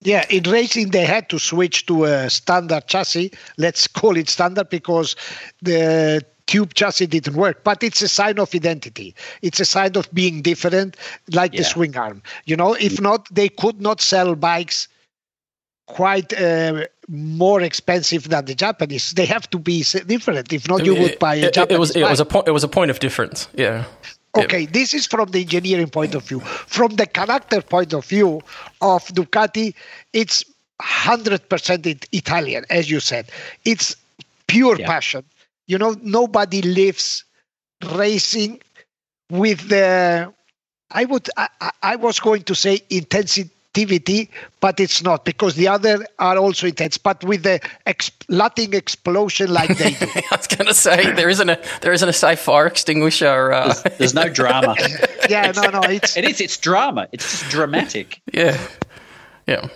[0.00, 3.32] Yeah, in racing they had to switch to a standard chassis.
[3.56, 5.14] Let's call it standard because
[5.60, 10.12] the tube chassis didn't work but it's a sign of identity it's a sign of
[10.12, 10.96] being different
[11.32, 11.60] like yeah.
[11.60, 14.88] the swing arm you know if not they could not sell bikes
[15.86, 19.12] quite uh, more expensive than the Japanese.
[19.12, 20.52] They have to be different.
[20.52, 21.76] If not, you would buy a it, Japanese.
[21.76, 22.48] It was it was a point.
[22.48, 23.48] It was a point of difference.
[23.54, 23.84] Yeah.
[24.34, 26.40] Okay, this is from the engineering point of view.
[26.40, 28.40] From the character point of view
[28.80, 29.74] of Ducati,
[30.14, 30.44] it's
[30.80, 33.30] hundred percent Italian, as you said.
[33.66, 33.94] It's
[34.46, 34.86] pure yeah.
[34.86, 35.24] passion
[35.66, 37.24] you know nobody lives
[37.94, 38.60] racing
[39.30, 40.32] with the
[40.90, 41.48] i would i,
[41.82, 43.50] I was going to say intensity
[44.60, 49.50] but it's not because the other are also intense but with the ex- latin explosion
[49.50, 50.06] like they do.
[50.30, 53.72] I was going to say there isn't a there isn't a safe fire extinguisher uh...
[53.72, 54.76] there's, there's, no drama.
[55.30, 57.08] Yeah no no it's it is it's drama.
[57.12, 58.20] It's just dramatic.
[58.34, 58.58] Yeah.
[59.46, 59.68] Yeah.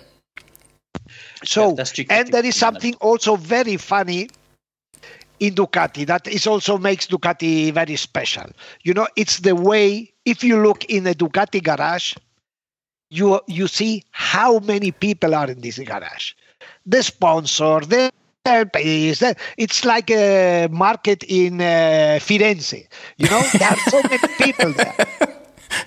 [1.45, 4.29] So yeah, and there is something also very funny
[5.41, 8.47] in Ducati that is also makes Ducati very special.
[8.83, 12.15] You know, it's the way if you look in a Ducati garage,
[13.11, 16.33] you you see how many people are in this garage.
[16.87, 18.11] The sponsor, the
[18.49, 22.87] it's like a market in uh, Firenze.
[23.17, 24.95] You know, there are so many people there.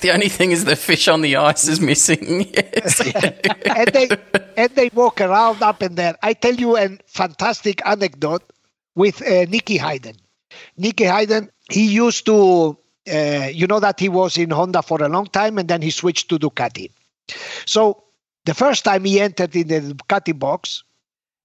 [0.01, 2.51] The only thing is the fish on the ice is missing.
[2.53, 2.99] Yes.
[3.65, 4.09] and they
[4.55, 6.15] and they walk around up and there.
[6.21, 8.43] I tell you a fantastic anecdote
[8.95, 10.15] with uh, Nicky Hayden.
[10.77, 12.77] Nicky Hayden, he used to,
[13.11, 15.91] uh, you know, that he was in Honda for a long time and then he
[15.91, 16.91] switched to Ducati.
[17.65, 18.03] So
[18.45, 20.83] the first time he entered in the Ducati box,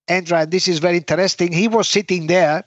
[0.09, 2.65] Andrea, and this is very interesting, he was sitting there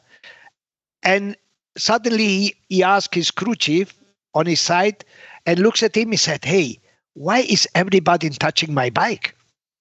[1.04, 1.36] and
[1.78, 3.94] suddenly he asked his crew chief
[4.34, 5.06] on his side
[5.46, 6.12] and looks at him.
[6.12, 6.80] He said, Hey,
[7.14, 9.36] why is everybody touching my bike?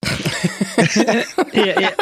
[1.54, 1.94] yeah, yeah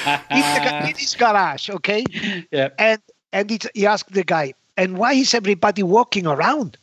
[0.30, 2.04] in, the, garage, okay?
[2.50, 2.70] Yeah.
[2.78, 3.00] And
[3.32, 6.76] and it, he asked the guy, and why is everybody walking around?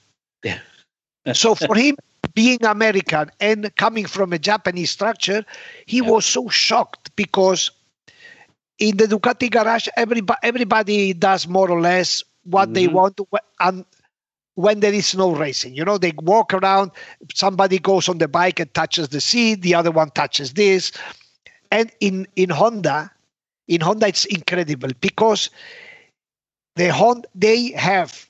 [0.44, 0.60] Yeah.
[1.34, 1.98] so for him,
[2.34, 5.44] being American and coming from a Japanese structure,
[5.86, 6.10] he yeah.
[6.10, 7.72] was so shocked because
[8.80, 12.74] in the Ducati garage, everybody everybody does more or less what mm-hmm.
[12.74, 13.28] they want to,
[13.60, 13.86] and
[14.58, 15.76] when there is no racing.
[15.76, 16.90] You know, they walk around,
[17.36, 20.92] somebody goes on the bike and touches the seat, the other one touches this.
[21.72, 23.12] And in, in Honda,
[23.68, 25.52] in Honda, it's incredible because
[26.76, 28.28] the Honda, they have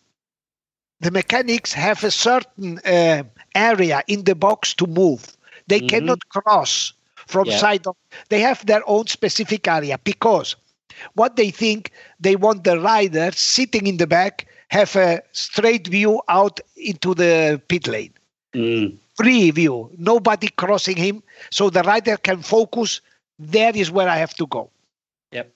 [0.99, 3.23] the mechanics have a certain uh,
[3.55, 5.37] area in the box to move.
[5.67, 5.87] They mm-hmm.
[5.87, 7.57] cannot cross from yeah.
[7.57, 7.95] side of.
[8.27, 10.57] They have their own specific area because
[11.13, 16.21] what they think they want the rider sitting in the back have a straight view
[16.27, 18.13] out into the pit lane.
[18.53, 18.97] Mm.
[19.15, 23.01] Free view, nobody crossing him, so the rider can focus
[23.39, 24.69] there is where I have to go.
[25.31, 25.51] Yep.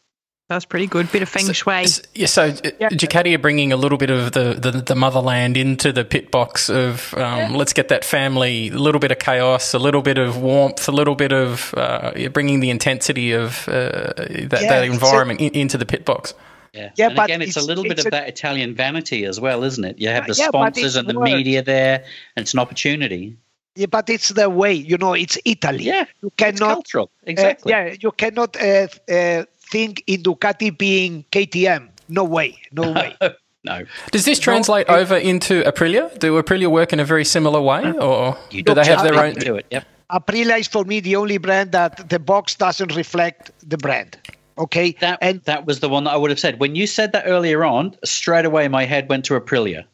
[0.50, 1.12] That's pretty good.
[1.12, 1.88] Bit of feng shui.
[1.88, 2.46] So, yeah, so
[2.80, 2.90] yeah.
[2.90, 6.70] Ducati are bringing a little bit of the, the, the motherland into the pit box
[6.70, 7.50] of um, yeah.
[7.52, 10.92] let's get that family, a little bit of chaos, a little bit of warmth, a
[10.92, 15.78] little bit of uh, bringing the intensity of uh, that, yeah, that environment in, into
[15.78, 16.34] the pit box.
[16.74, 18.74] Yeah, yeah and but again, it's, it's, a little it's bit a, of that Italian
[18.76, 20.00] vanity as well, isn't it?
[20.00, 22.06] You have the sponsors and the media there,
[22.36, 23.38] and it's an opportunity.
[23.76, 25.14] Yeah, but it's the way you know.
[25.14, 25.84] It's Italy.
[25.84, 26.74] Yeah, you cannot.
[26.74, 27.12] cultural.
[27.22, 27.74] Uh, exactly.
[27.74, 31.90] Uh, yeah, you cannot uh, uh, think in Ducati being KTM.
[32.10, 32.58] No way.
[32.72, 33.16] No way.
[33.64, 33.86] no.
[34.12, 36.18] Does this translate no, over into Aprilia?
[36.20, 39.36] Do Aprilia work in a very similar way, or do they have their own?
[39.36, 39.68] Do it.
[39.72, 39.86] Yep.
[40.12, 44.18] Aprilia is for me the only brand that the box doesn't reflect the brand.
[44.58, 47.12] Okay, that and that was the one that I would have said when you said
[47.14, 47.96] that earlier on.
[48.04, 49.86] Straight away, my head went to Aprilia.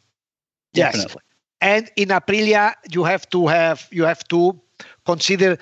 [0.74, 1.14] Definitely.
[1.14, 1.16] Yes.
[1.60, 4.60] And in Aprilia, you have to have you have to
[5.04, 5.58] consider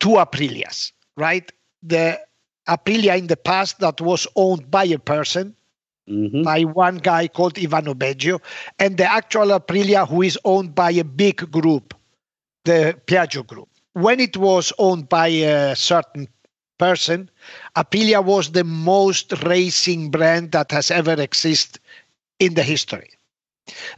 [0.00, 1.50] two Aprilias, right?
[1.82, 2.20] The
[2.68, 5.54] Aprilia in the past that was owned by a person,
[6.08, 6.42] mm-hmm.
[6.42, 8.40] by one guy called Ivano Beggio,
[8.78, 11.94] and the actual Aprilia who is owned by a big group,
[12.64, 13.68] the Piaggio group.
[13.94, 16.28] When it was owned by a certain
[16.78, 17.30] person,
[17.76, 21.80] Aprilia was the most racing brand that has ever existed
[22.38, 23.10] in the history.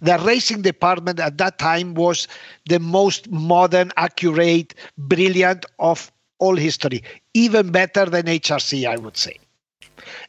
[0.02, 2.28] The racing department at that time was
[2.68, 7.02] the most modern, accurate, brilliant of all history,
[7.32, 9.38] even better than HRC, I would say.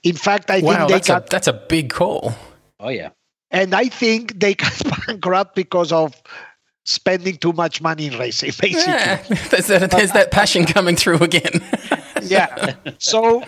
[0.04, 2.34] In fact, I wow, think they that's got a, that's a big call.
[2.80, 3.10] Oh yeah,
[3.52, 6.22] and I think they got bankrupt because of
[6.86, 8.52] spending too much money in racing.
[8.62, 11.62] Basically, yeah, there's, that, there's that passion coming through again.
[12.32, 12.76] yeah.
[13.00, 13.44] So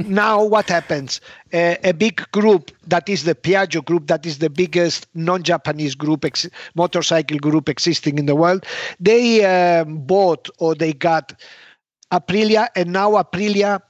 [0.00, 1.20] now what happens?
[1.52, 6.24] Uh, a big group that is the Piaggio group, that is the biggest non-Japanese group,
[6.24, 8.64] ex- motorcycle group existing in the world.
[9.00, 11.32] They um, bought or they got
[12.12, 13.80] Aprilia, and now Aprilia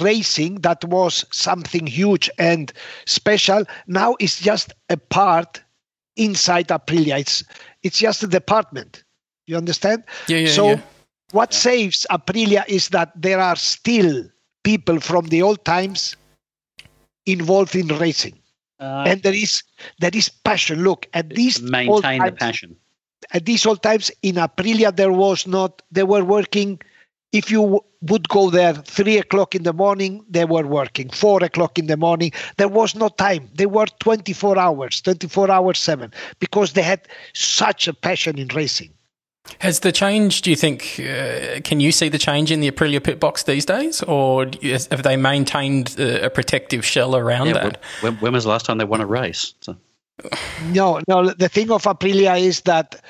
[0.00, 2.72] racing that was something huge and
[3.06, 5.60] special now is just a part
[6.16, 7.18] inside Aprilia.
[7.18, 7.44] It's
[7.82, 9.02] it's just a department.
[9.46, 10.04] You understand?
[10.28, 10.48] Yeah, yeah.
[10.50, 10.80] So yeah.
[11.32, 11.58] What yeah.
[11.58, 14.24] saves Aprilia is that there are still
[14.62, 16.16] people from the old times
[17.26, 18.38] involved in racing.
[18.80, 19.62] Uh, and there is
[20.00, 20.82] there is passion.
[20.82, 22.76] Look at these maintain times, the passion.
[23.32, 25.82] At these old times in Aprilia, there was not.
[25.90, 26.80] They were working
[27.32, 31.08] if you would go there three o'clock in the morning, they were working.
[31.08, 33.48] Four o'clock in the morning, there was no time.
[33.54, 38.92] They were 24 hours, 24 hours, seven, because they had such a passion in racing.
[39.58, 43.02] Has the change, do you think, uh, can you see the change in the Aprilia
[43.02, 44.02] pit box these days?
[44.02, 44.46] Or
[44.90, 47.82] have they maintained a protective shell around yeah, that?
[48.00, 49.54] When, when, was the last time they won a race?
[49.60, 49.76] So.
[50.66, 51.30] No, no.
[51.30, 53.02] The thing of Aprilia is that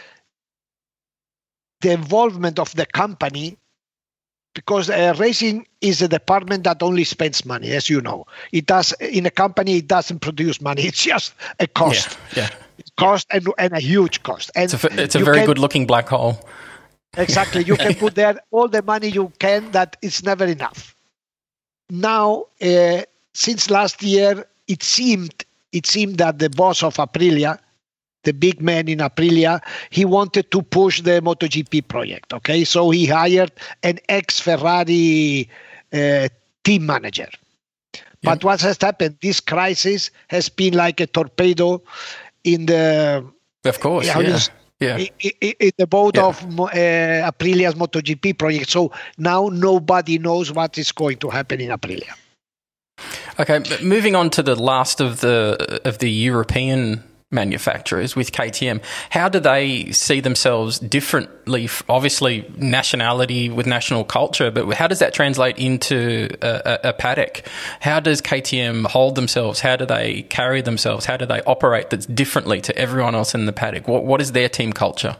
[1.83, 3.59] the involvement of the company
[4.55, 8.26] because uh, racing is a department that only spends money, as you know.
[8.53, 9.78] It does in a company.
[9.78, 10.83] It doesn't produce money.
[10.87, 12.18] It's just a cost.
[12.37, 12.51] Yeah.
[12.97, 14.51] Cost and, and a huge cost.
[14.55, 16.39] And it's a, it's a very can, good-looking black hole.
[17.16, 17.64] Exactly.
[17.64, 19.70] You can put there all the money you can.
[19.73, 20.95] That it's never enough.
[21.91, 23.03] Now, uh,
[23.35, 27.59] since last year, it seemed it seemed that the boss of Aprilia
[28.25, 29.61] the big man in Aprilia,
[29.91, 32.33] he wanted to push the MotoGP project.
[32.33, 33.53] Okay, so he hired
[33.83, 35.49] an ex Ferrari
[35.93, 36.29] uh,
[36.64, 37.29] team manager.
[37.95, 38.01] Yeah.
[38.23, 39.18] But what has happened?
[39.20, 41.83] This crisis has been like a torpedo
[42.45, 43.24] in the.
[43.64, 44.20] Of course, yeah.
[44.20, 44.38] yeah.
[44.80, 44.99] Yeah.
[44.99, 46.26] In, the boat yeah.
[46.26, 48.68] of uh, Aprilia's MotoGP project.
[48.68, 52.14] So now nobody knows what is going to happen in Aprilia.
[53.38, 58.83] Okay, moving on to the last of the of the European manufacturers with KTM.
[59.11, 61.68] How do they see themselves differently?
[61.89, 67.43] Obviously, nationality with national culture, but how does that translate into a, a, a, paddock?
[67.80, 69.61] How does KTM hold themselves?
[69.61, 71.07] How do they carry themselves?
[71.07, 73.89] How do they operate that's differently to everyone else in the paddock?
[73.89, 75.16] What, what is their team culture?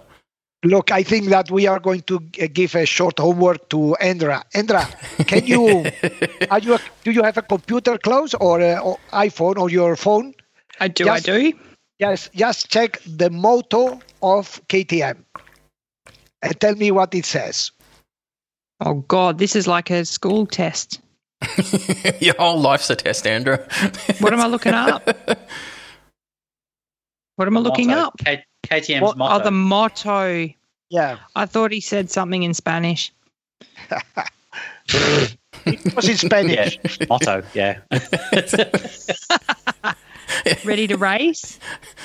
[0.65, 4.45] Look, I think that we are going to give a short homework to Andra.
[4.55, 4.87] Andra,
[5.27, 5.87] can you,
[6.51, 10.35] are you, do you have a computer close or, a, or iPhone or your phone?
[10.79, 11.05] I do.
[11.05, 11.59] Just, I do.
[11.99, 15.25] Yes, just check the motto of KTM
[16.43, 17.71] and tell me what it says.
[18.81, 21.01] Oh God, this is like a school test.
[22.21, 23.67] Your whole life's a test, Andra.
[24.21, 25.09] what am I looking up?
[27.37, 28.01] What am I looking motto.
[28.01, 28.19] up?
[28.19, 29.17] K- KTM's what?
[29.17, 29.41] motto.
[29.41, 30.49] Oh, the motto.
[30.91, 31.19] Yeah.
[31.35, 33.13] I thought he said something in Spanish.
[34.89, 36.79] it was in Spanish.
[37.01, 37.81] Yeah, motto, yeah.
[40.65, 41.59] ready to race.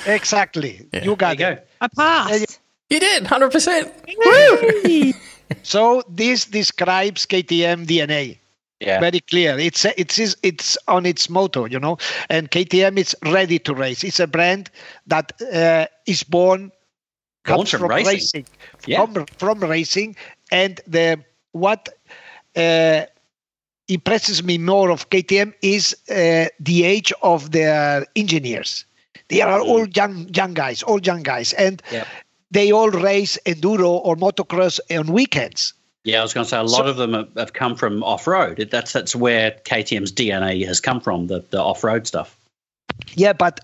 [0.05, 0.87] Exactly.
[0.93, 1.03] Yeah.
[1.03, 1.37] You got it.
[1.37, 1.57] Go.
[1.81, 2.59] I passed.
[2.89, 5.13] You did, 100%.
[5.63, 8.37] so this describes KTM DNA.
[8.79, 8.99] Yeah.
[8.99, 9.57] Very clear.
[9.57, 11.97] It's it's it's on its motto, you know.
[12.29, 14.03] And KTM is ready to race.
[14.03, 14.69] It's a brand
[15.07, 16.71] that uh, is born
[17.43, 18.13] comes from from racing.
[18.13, 18.45] racing,
[18.85, 19.05] Yeah.
[19.07, 20.15] from, from racing,
[20.51, 21.23] and the
[21.53, 21.89] what
[22.55, 23.05] uh,
[23.87, 28.85] impresses me more of KTM is uh, the age of their engineers.
[29.29, 32.05] They are all young young guys, all young guys, and Yeah.
[32.51, 35.73] they all race enduro or motocross on weekends.
[36.03, 38.03] Yeah, I was going to say a lot So- of them have, have come from
[38.03, 38.67] off road.
[38.71, 42.37] That's that's where KTM's DNA has come from, the, the off road stuff.
[43.15, 43.59] Yeah, but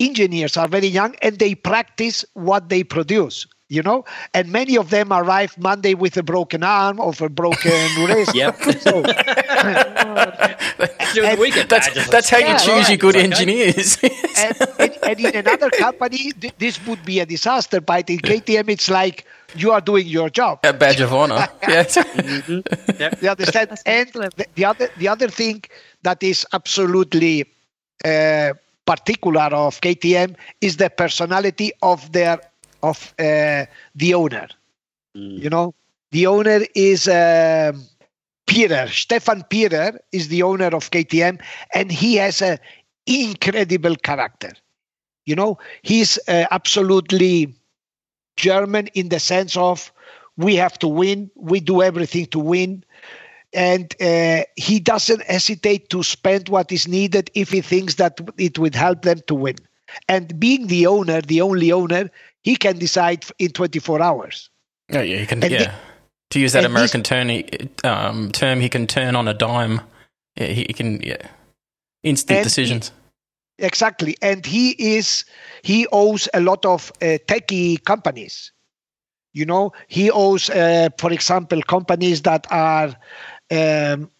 [0.00, 4.04] engineers are very young and they practice what they produce, you know?
[4.34, 7.72] And many of them arrive Monday with a broken arm or a broken
[8.06, 8.34] wrist.
[8.34, 8.56] Yep.
[8.82, 9.02] So,
[11.14, 13.32] During the weekend, That's I just- that's how you choose right, your good it's okay.
[13.32, 13.98] engineers.
[14.38, 17.80] and, and, and in another company, th- this would be a disaster.
[17.80, 20.60] But in KTM, it's like you are doing your job.
[20.64, 21.46] a badge of honor.
[21.68, 21.96] Yes.
[21.96, 23.22] Yep.
[23.22, 23.70] You understand?
[23.70, 25.62] That's and the, the other the other thing
[26.02, 27.44] that is absolutely
[28.04, 28.52] uh,
[28.86, 32.40] particular of KTM is the personality of their
[32.82, 34.48] of uh, the owner.
[35.16, 35.42] Mm.
[35.42, 35.74] You know,
[36.10, 37.82] the owner is um
[38.46, 38.88] Pierer.
[38.88, 41.40] Stefan Pierer is the owner of KTM,
[41.74, 42.58] and he has a
[43.06, 44.50] incredible character.
[45.26, 47.54] You know, he's uh, absolutely
[48.36, 49.92] German in the sense of
[50.36, 52.84] we have to win, we do everything to win.
[53.52, 58.58] And uh, he doesn't hesitate to spend what is needed if he thinks that it
[58.58, 59.56] would help them to win.
[60.08, 62.10] And being the owner, the only owner,
[62.42, 64.50] he can decide in 24 hours.
[64.92, 65.42] Oh, yeah, he can.
[65.42, 65.74] And yeah.
[66.30, 67.48] to use that American term, he,
[67.84, 69.80] um, term, he can turn on a dime.
[70.36, 71.00] Yeah, he, he can.
[71.02, 71.26] Yeah,
[72.02, 72.92] instant decisions.
[73.58, 75.24] Exactly, and he is
[75.62, 78.50] he owes a lot of uh, techie companies.
[79.34, 82.94] You know, he owes, uh, for example, companies that are
[83.50, 84.10] um,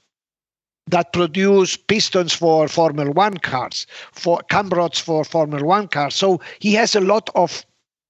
[0.87, 6.14] that produce pistons for Formula One cars, for cam rods for Formula One cars.
[6.14, 7.64] So he has a lot of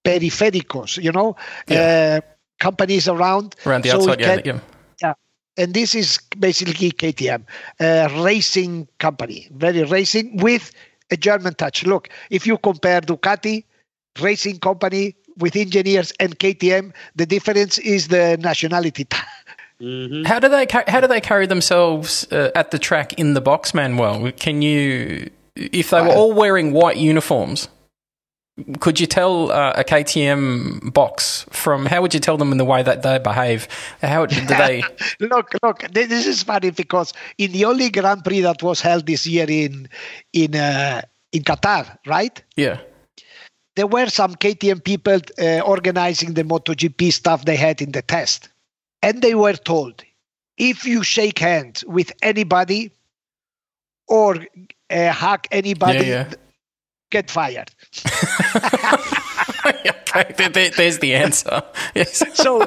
[0.04, 0.98] periféricos.
[1.02, 1.36] You know,
[1.70, 2.20] uh,
[2.60, 4.60] companies around Around the so outside, yeah, can-
[5.00, 5.14] yeah.
[5.56, 7.44] and this is basically KTM,
[7.80, 10.70] a racing company, very racing with
[11.10, 11.84] a German touch.
[11.84, 13.64] Look, if you compare Ducati,
[14.20, 19.06] racing company with engineers, and KTM, the difference is the nationality.
[19.80, 20.24] Mhm.
[20.26, 23.74] How do they how do they carry themselves uh, at the track in the box,
[23.74, 24.30] Manuel?
[24.38, 27.66] Can you, if they were all wearing white uniforms,
[28.80, 31.86] could you tell uh, a KTM box from?
[31.86, 33.66] How would you tell them in the way that they behave?
[34.00, 34.82] How do they?
[35.20, 39.26] look, look, this is funny because in the only Grand Prix that was held this
[39.26, 39.88] year in
[40.32, 42.42] in uh, in Qatar, right?
[42.56, 42.80] Yeah,
[43.76, 48.48] there were some KTM people uh, organizing the MotoGP stuff they had in the test.
[49.02, 50.04] And they were told
[50.58, 52.92] if you shake hands with anybody
[54.08, 54.36] or
[54.90, 56.34] uh, hug anybody, Yeah, yeah.
[57.12, 57.70] Get fired.
[59.66, 61.62] okay, there- there- there's the answer.
[61.94, 62.22] Yes.
[62.34, 62.62] So,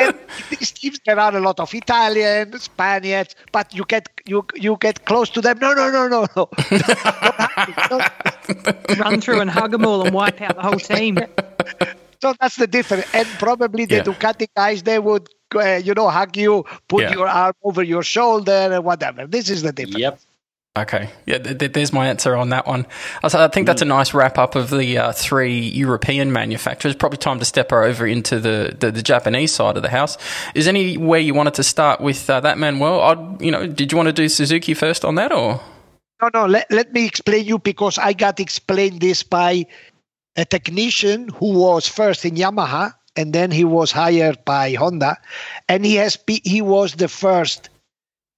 [0.00, 0.14] and
[0.50, 5.04] these teams, there are a lot of Italians, Spaniards, but you get you you get
[5.04, 5.58] close to them.
[5.60, 6.48] No, no, no, no, no.
[9.04, 11.18] Run through and hug them all and wipe out the whole team.
[12.22, 13.04] So that's the difference.
[13.14, 14.04] And probably the Yeah.
[14.08, 17.12] Ducati guys, they would, uh, you know, hug you, put Yeah.
[17.12, 19.26] your arm over your shoulder, and whatever.
[19.26, 19.98] This is the difference.
[19.98, 20.18] Yep.
[20.82, 22.86] Okay, yeah, th- th- there's my answer on that one.
[23.22, 26.94] I think that's a nice wrap up of the uh, three European manufacturers.
[26.94, 30.16] Probably time to step over into the, the, the Japanese side of the house.
[30.54, 33.00] Is any anywhere you wanted to start with uh, that, Manuel?
[33.00, 35.60] I'd, you know, did you want to do Suzuki first on that, or
[36.20, 39.66] No, no, let, let me explain you because I got explained this by
[40.36, 45.16] a technician who was first in Yamaha and then he was hired by Honda
[45.68, 47.70] and he has he was the first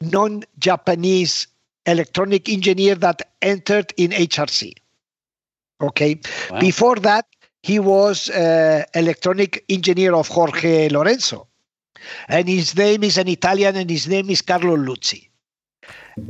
[0.01, 1.47] non-Japanese
[1.87, 4.75] electronic engineer that entered in HRC.
[5.81, 6.21] Okay.
[6.51, 6.61] Wow.
[6.61, 7.27] Before that,
[7.63, 11.47] he was uh, electronic engineer of Jorge Lorenzo.
[12.29, 15.29] And his name is an Italian and his name is Carlo Luzzi.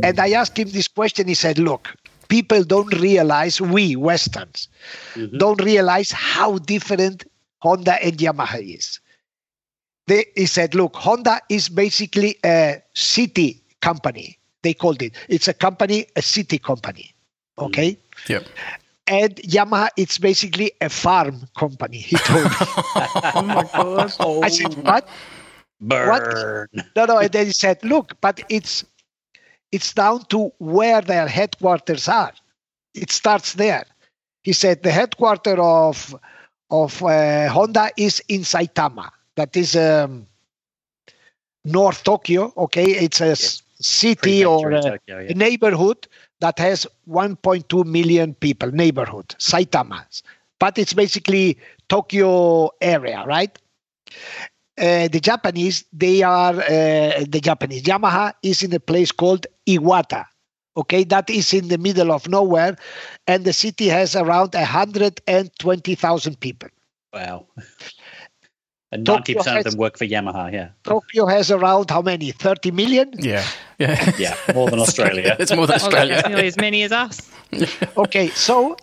[0.02, 1.28] And I asked him this question.
[1.28, 1.94] He said, Look,
[2.28, 4.68] people don't realize, we Westerns,
[5.14, 5.38] Mhm.
[5.38, 7.24] don't realize how different
[7.60, 9.00] Honda and Yamaha is.
[10.06, 14.39] They, he said, Look, Honda is basically a city company.
[14.62, 15.14] They called it.
[15.28, 17.14] It's a company, a city company.
[17.58, 17.96] Okay.
[18.28, 18.46] yep?
[19.06, 22.50] And Yamaha, it's basically a farm company, he told me.
[23.34, 24.12] Oh my god.
[24.44, 25.08] I said, What?
[25.80, 26.66] Burn.
[26.94, 27.18] No, no.
[27.18, 28.84] And then he said, look, but it's
[29.72, 32.32] it's down to where their headquarters are.
[32.94, 33.84] It starts there.
[34.42, 36.14] He said the headquarter of
[36.70, 39.10] of uh, Honda is in Saitama.
[39.36, 40.26] That is um,
[41.64, 42.52] North Tokyo.
[42.56, 45.30] Okay, it's a s- city or a, Tokyo, yeah.
[45.30, 46.06] a, neighborhood
[46.40, 48.70] that has 1.2 million people.
[48.70, 50.22] Neighborhood, Saitama,
[50.58, 51.58] but it's basically
[51.88, 53.58] Tokyo area, right?
[54.78, 57.82] Uh, the Japanese, they are uh, the Japanese.
[57.82, 60.24] Yamaha is in a place called Iwata.
[60.76, 62.76] Okay, that is in the middle of nowhere,
[63.26, 66.68] and the city has around 120,000 people.
[67.12, 67.46] Wow.
[68.92, 70.52] And ninety percent of them work for Yamaha.
[70.52, 70.70] Yeah.
[70.82, 72.32] Tokyo has around how many?
[72.32, 73.12] Thirty million.
[73.18, 73.46] Yeah.
[73.78, 74.12] Yeah.
[74.18, 74.36] yeah.
[74.54, 75.36] More than Australia.
[75.40, 76.22] it's more than Australia.
[76.26, 77.30] nearly as many as us.
[77.96, 78.76] okay, so,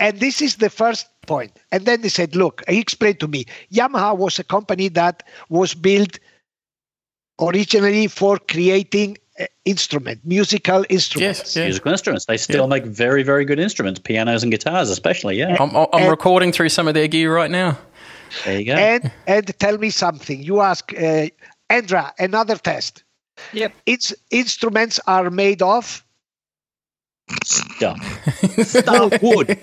[0.00, 1.52] and this is the first point.
[1.70, 5.74] And then they said, look, he explained to me, Yamaha was a company that was
[5.74, 6.18] built
[7.40, 11.40] originally for creating uh, instrument, musical instruments.
[11.40, 11.64] Yes, yeah.
[11.64, 12.24] musical instruments.
[12.24, 12.68] They still yeah.
[12.68, 15.38] make very, very good instruments, pianos and guitars, especially.
[15.38, 17.78] Yeah, I'm, I'm and, recording through some of their gear right now.
[18.44, 18.74] There you go.
[18.74, 20.42] And and tell me something.
[20.42, 21.26] You ask uh,
[21.68, 23.04] Andra another test.
[23.52, 23.74] Yep.
[23.84, 26.04] Its instruments are made of
[27.44, 27.98] stuff.
[28.64, 29.22] stuff.
[29.22, 29.58] Wood.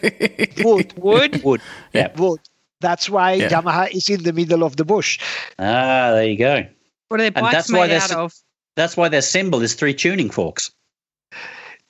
[0.63, 0.93] Wood.
[0.97, 1.43] Wood.
[1.43, 1.61] Wood.
[1.93, 2.11] Yeah.
[2.15, 2.39] Wood.
[2.79, 3.49] That's why yeah.
[3.49, 5.19] Yamaha is in the middle of the bush.
[5.57, 6.65] Ah, there you go.
[7.07, 8.33] What are their bikes and that's made why out of?
[8.75, 10.71] That's why their symbol is three tuning forks.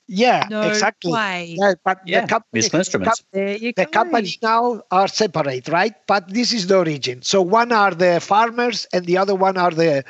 [0.07, 1.11] Yeah, no exactly.
[1.11, 1.55] Way.
[1.57, 3.23] Yeah, but yeah, the company, instruments.
[3.31, 5.93] the company now are separate, right?
[6.07, 7.21] But this is the origin.
[7.21, 10.03] So one are the farmers, and the other one are the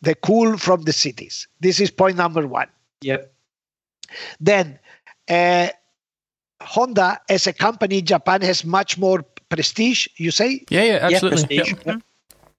[0.00, 1.46] the cool from the cities.
[1.60, 2.68] This is point number one.
[3.02, 3.32] Yep.
[4.40, 4.78] Then,
[5.28, 5.68] uh,
[6.62, 10.08] Honda as a company in Japan has much more prestige.
[10.16, 10.64] You say?
[10.70, 11.56] Yeah, yeah, absolutely.
[11.56, 12.02] Yeah, yep.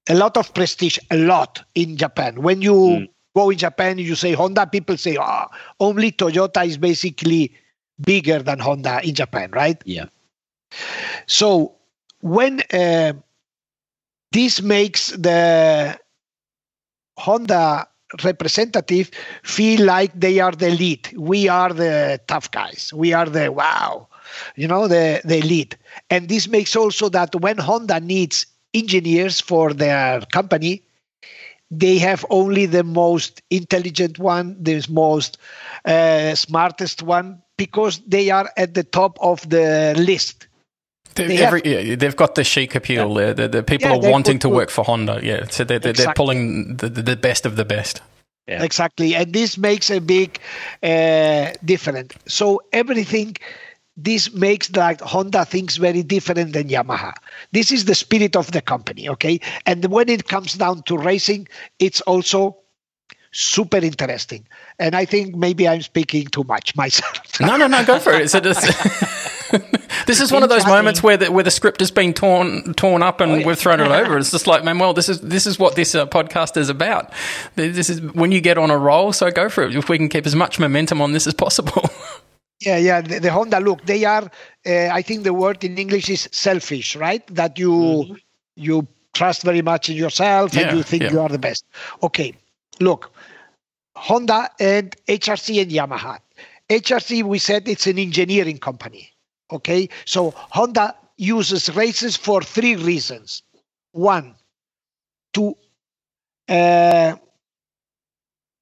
[0.08, 2.44] A lot of prestige, a lot in Japan.
[2.44, 5.46] When you mm go in Japan, you say Honda, people say, oh,
[5.80, 7.54] only Toyota is basically
[8.02, 9.82] bigger than Honda in Japan, right?
[9.86, 10.06] Yeah.
[11.28, 11.76] So
[12.22, 13.14] when uh,
[14.32, 15.98] this makes the
[17.18, 17.88] Honda
[18.24, 19.12] representative
[19.44, 21.14] feel like they are the elite.
[21.18, 22.92] We are the tough guys.
[22.94, 24.08] We are the wow,
[24.56, 25.78] you know, the, the elite.
[26.10, 30.84] And this makes also that when Honda needs engineers for their company,
[31.72, 35.38] they have only the most intelligent one, the most
[35.86, 40.48] uh, smartest one, because they are at the top of the list.
[41.16, 43.20] They Every, have, yeah, they've got the chic appeal.
[43.20, 43.34] Yeah.
[43.34, 45.22] The, the, people yeah, are wanting to work for Honda.
[45.24, 46.06] Yeah, so they're, they're, exactly.
[46.06, 48.02] they're pulling the, the best of the best.
[48.48, 48.64] Yeah.
[48.64, 50.40] Exactly, and this makes a big
[50.84, 52.14] uh, difference.
[52.28, 53.38] So everything
[53.98, 57.14] this makes that Honda things very different than Yamaha.
[57.52, 59.40] This is the spirit of the company, okay?
[59.66, 61.48] And when it comes down to racing,
[61.80, 62.58] it's also
[63.36, 64.48] super interesting.
[64.80, 67.20] And I think maybe I'm speaking too much myself.
[67.40, 68.30] no, no, no, go for it.
[68.30, 68.60] So this,
[70.08, 73.04] this is one of those moments where the, where the script has been torn torn
[73.04, 73.46] up and oh, yeah.
[73.46, 74.18] we've thrown it over.
[74.26, 77.12] It's just like, Manuel, this is this is what this uh, podcast is about.
[77.56, 79.76] This is when you get on a roll, so go for it.
[79.76, 81.90] If we can keep as much momentum on this as possible.
[82.62, 83.02] Yeah, yeah.
[83.02, 84.30] The, the, Honda look, they are.
[84.66, 87.26] Uh, I think the word in English is selfish, right?
[87.28, 88.14] That you mm-hmm.
[88.56, 91.12] you trust very much in yourself yeah, and you think yeah.
[91.12, 91.66] you are the best.
[92.02, 92.34] Okay,
[92.80, 93.12] look,
[93.96, 96.20] Honda and HRC and Yamaha.
[96.70, 99.12] HRC, we said it's an engineering company.
[99.52, 103.44] Okay, so Honda uses races for three reasons.
[103.92, 104.36] One,
[105.34, 105.56] to
[106.50, 107.16] uh,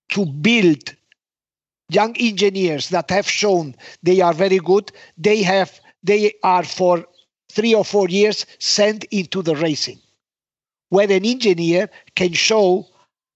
[0.09, 0.95] to build
[1.89, 7.05] young engineers that have shown they are very good they have they are for
[7.51, 9.99] three or four years sent into the racing
[10.89, 12.85] where an engineer can show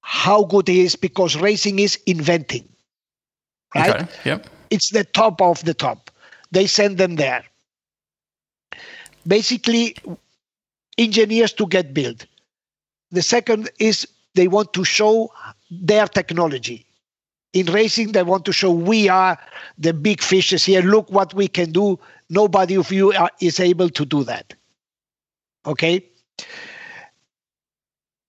[0.01, 2.67] how good he is because racing is inventing
[3.75, 4.07] right okay.
[4.25, 4.47] yep.
[4.69, 6.09] it's the top of the top
[6.51, 7.43] they send them there
[9.27, 9.95] basically
[10.97, 12.25] engineers to get built
[13.11, 15.31] the second is they want to show
[15.69, 16.86] their technology
[17.53, 19.37] in racing they want to show we are
[19.77, 20.81] the big fishes here.
[20.81, 21.99] Look what we can do.
[22.29, 24.53] Nobody of you are, is able to do that.
[25.65, 26.05] Okay?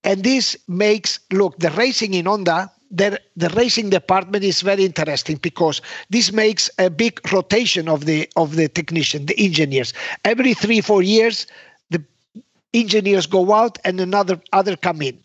[0.04, 5.36] And this makes look the racing in honda the, the racing department is very interesting
[5.36, 9.92] because this makes a big rotation of the of the technician the engineers.
[10.24, 11.46] Every three four years
[11.90, 12.02] the
[12.72, 15.18] engineers go out and another other come in.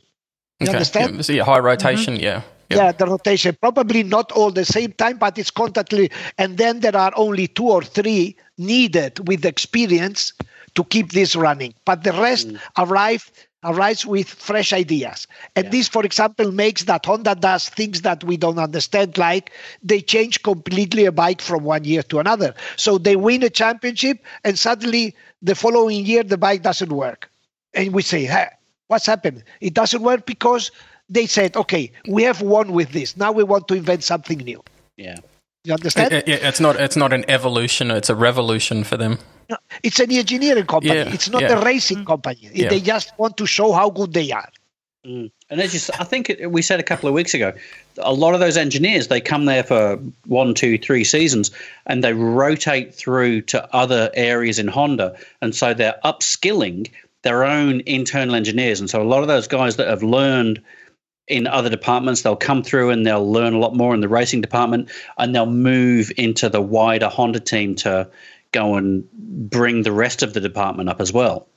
[0.59, 0.73] You okay.
[0.73, 1.15] understand?
[1.15, 2.23] Yeah, see high rotation mm-hmm.
[2.23, 3.57] yeah yeah, the rotation.
[3.59, 6.11] Probably not all the same time, but it's constantly.
[6.37, 10.33] And then there are only two or three needed with experience
[10.75, 11.73] to keep this running.
[11.85, 12.59] But the rest mm.
[12.77, 13.29] arrive
[13.63, 15.27] arrives with fresh ideas.
[15.55, 15.71] And yeah.
[15.71, 19.51] this, for example, makes that Honda does things that we don't understand, like
[19.81, 22.53] they change completely a bike from one year to another.
[22.75, 27.31] So they win a championship, and suddenly the following year the bike doesn't work.
[27.73, 28.47] And we say, hey,
[28.87, 29.43] what's happened?
[29.61, 30.71] It doesn't work because
[31.13, 33.15] they said, okay, we have won with this.
[33.15, 34.63] Now we want to invent something new.
[34.97, 35.17] Yeah.
[35.63, 36.11] You understand?
[36.11, 39.17] Yeah, yeah, it's not it's not an evolution; it's a revolution for them.
[39.49, 40.93] No, it's an engineering company.
[40.93, 41.57] Yeah, it's not yeah.
[41.57, 42.05] a racing mm.
[42.05, 42.49] company.
[42.53, 42.67] Yeah.
[42.67, 44.49] They just want to show how good they are.
[45.05, 45.31] Mm.
[45.49, 47.53] And as you, I think it, we said a couple of weeks ago,
[47.97, 51.51] a lot of those engineers they come there for one, two, three seasons,
[51.85, 56.91] and they rotate through to other areas in Honda, and so they're upskilling
[57.21, 58.81] their own internal engineers.
[58.81, 60.61] And so a lot of those guys that have learned
[61.27, 64.41] in other departments, they'll come through and they'll learn a lot more in the racing
[64.41, 68.09] department, and they'll move into the wider Honda team to
[68.51, 71.47] go and bring the rest of the department up as well.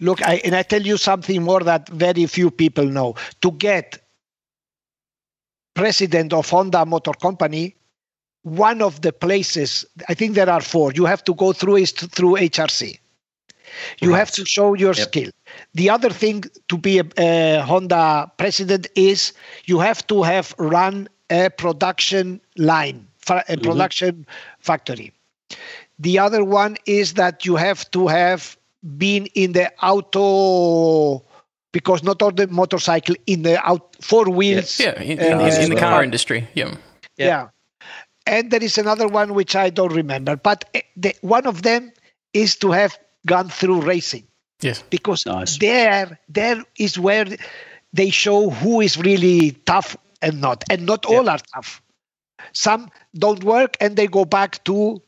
[0.00, 3.14] Look, I, and I tell you something more that very few people know.
[3.42, 3.98] To get
[5.74, 7.76] president of Honda Motor Company,
[8.42, 11.92] one of the places, I think there are four, you have to go through is
[11.92, 12.98] through HRC.
[14.00, 15.06] You have to show your Yep.
[15.08, 15.30] skill.
[15.74, 19.32] The other thing to be a, a Honda president is
[19.66, 23.06] you have to have run a production line,
[23.48, 24.26] a production
[24.60, 25.12] factory.
[25.98, 28.56] The other one is that you have to have
[28.98, 31.24] been in the auto
[31.72, 34.78] because not all the motorcycle in the out four wheels.
[34.78, 36.04] Yeah, in, uh, in, in, in the car part.
[36.04, 36.46] industry.
[36.54, 36.74] Yeah.
[37.16, 37.26] Yeah.
[37.26, 37.48] Yeah.
[38.26, 41.92] And there is another one which I don't remember, but eh, the, one of them
[42.32, 44.26] is to have gone through racing
[44.60, 44.82] Yes.
[44.90, 45.58] because Nice.
[45.58, 47.26] there there is where
[47.92, 51.82] they show who is really tough and not, and not all are tough.
[52.52, 55.00] Some don't work and they go back to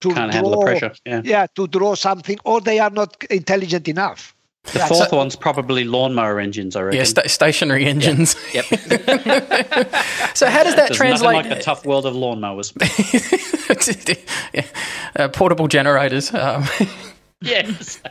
[0.00, 0.94] to Can't handle the draw- pressure.
[1.06, 1.20] Yeah.
[1.24, 4.34] Yeah, to draw something, or they are not intelligent enough.
[4.64, 6.98] The Yeah, fourth so- one's probably lawnmower engines, I reckon.
[6.98, 8.36] Yeah, sta- stationary engines.
[8.54, 8.64] Yep.
[10.34, 11.34] So how does that There's translate?
[11.36, 12.72] nothing like the tough world of lawnmowers.
[14.54, 14.64] yeah.
[15.16, 16.32] uh, portable generators.
[16.34, 16.64] Um,
[17.42, 18.00] yes.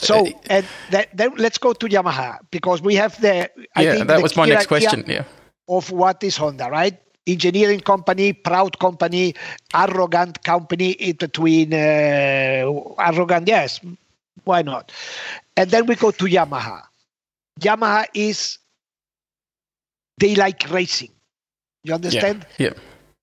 [0.00, 3.50] So, and that, then let's go to Yamaha because we have the.
[3.74, 5.04] I yeah, think that the was my next question.
[5.06, 5.24] Yeah.
[5.68, 6.98] Of what is Honda, right?
[7.26, 9.34] Engineering company, proud company,
[9.74, 11.72] arrogant company in between.
[11.72, 12.68] Uh,
[12.98, 13.80] arrogant, yes.
[14.44, 14.92] Why not?
[15.56, 16.82] And then we go to Yamaha.
[17.60, 18.58] Yamaha is.
[20.18, 21.10] They like racing.
[21.84, 21.94] You Yeah.
[21.94, 22.46] understand?
[22.58, 22.74] Yeah.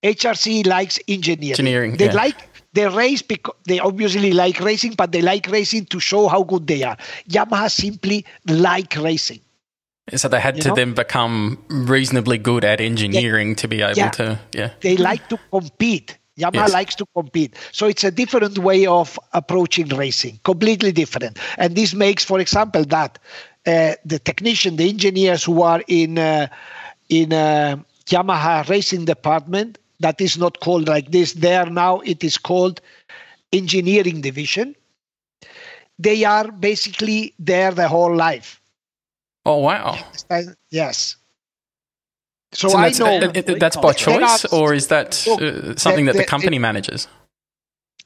[0.03, 1.51] HRC likes engineering.
[1.51, 2.13] Engineering, They yeah.
[2.13, 2.37] like
[2.73, 6.67] they race because they obviously like racing, but they like racing to show how good
[6.67, 6.97] they are.
[7.29, 9.41] Yamaha simply like racing.
[10.15, 10.75] So they had You to know?
[10.75, 14.09] then become reasonably good at engineering to be able Yeah.
[14.11, 14.39] to.
[14.53, 14.69] Yeah.
[14.81, 16.17] They like to compete.
[16.39, 16.73] Yamaha Yes.
[16.73, 17.55] likes to compete.
[17.71, 21.37] So it's a different way of approaching racing, completely different.
[21.57, 23.19] And this makes, for example, that
[23.67, 26.47] uh, the technician, the engineers who are in uh,
[27.09, 27.75] in uh,
[28.07, 31.33] Yamaha racing department, that is not called like this.
[31.33, 32.81] There now it is called
[33.53, 34.75] engineering division.
[35.99, 38.61] They are basically there the whole life.
[39.45, 39.97] Oh wow.
[40.69, 41.17] Yes.
[42.53, 45.75] So, So I that's, know uh, that's by There are- choice, or is that uh,
[45.77, 47.07] something that the- the the- company manages?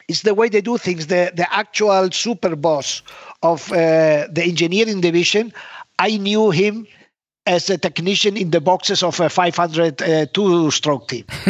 [0.08, 1.08] it's the way they do things.
[1.08, 3.02] The the actual super boss
[3.42, 3.76] of uh,
[4.38, 5.52] the engineering division,
[5.98, 6.86] I knew him
[7.46, 11.26] as a technician in the boxes of a 500 uh, two-stroke team.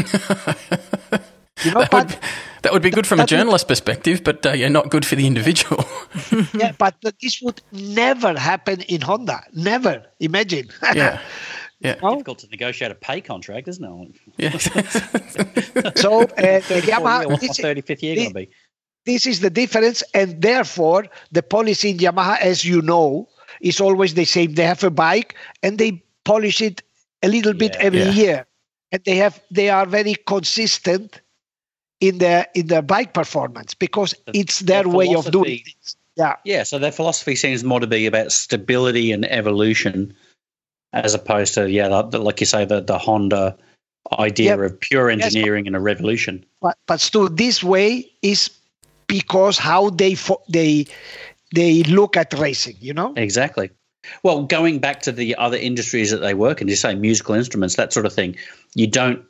[1.64, 2.18] you know, That would,
[2.64, 5.06] that would be good from a that would- journalist perspective, but uh, yeah, not good
[5.06, 5.86] for the individual.
[6.54, 9.42] yeah, but this would never happen in Honda.
[9.54, 10.04] Never.
[10.20, 10.68] Imagine.
[10.94, 11.22] yeah.
[11.80, 11.96] Yeah.
[12.02, 12.12] No?
[12.12, 14.16] Difficult to negotiate a pay contract, isn't it?
[14.38, 14.58] Yeah.
[15.96, 17.28] so uh, the 34 year, Yamaha.
[17.28, 18.50] what's my This, 35th year going to be?
[19.06, 23.28] this is the difference, and therefore the policy in Yamaha, as you know,
[23.66, 24.54] is always the same.
[24.54, 26.82] They have a bike and they polish it
[27.24, 28.12] a little bit every Yeah.
[28.24, 28.48] year,
[28.92, 31.20] and they have they are very consistent
[32.00, 35.64] in their in their bike performance because The- it's their the way of doing philosophy-
[35.64, 35.96] things.
[36.18, 40.14] Yeah, Yeah, so their philosophy seems more to be about stability and evolution,
[40.94, 43.58] as opposed to yeah, the, the- like you say, the the Honda
[44.20, 44.66] idea Yeah.
[44.66, 45.26] of pure Yes.
[45.26, 46.46] engineering and a revolution.
[46.62, 48.50] but but still, this way is
[49.08, 50.86] because how they fo- they
[51.56, 52.76] they look at racing.
[52.80, 53.14] You know.
[53.16, 53.72] Exactly.
[54.22, 57.76] Well, going back to the other industries that they work in, you say musical instruments,
[57.76, 58.36] that sort of thing.
[58.76, 59.26] You don't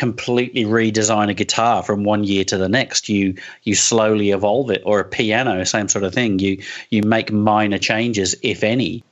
[0.00, 3.10] completely redesign a guitar from one year to the next.
[3.10, 3.34] You
[3.64, 6.38] you slowly evolve it, or a piano, same sort of thing.
[6.38, 9.04] You you make minor changes, if any.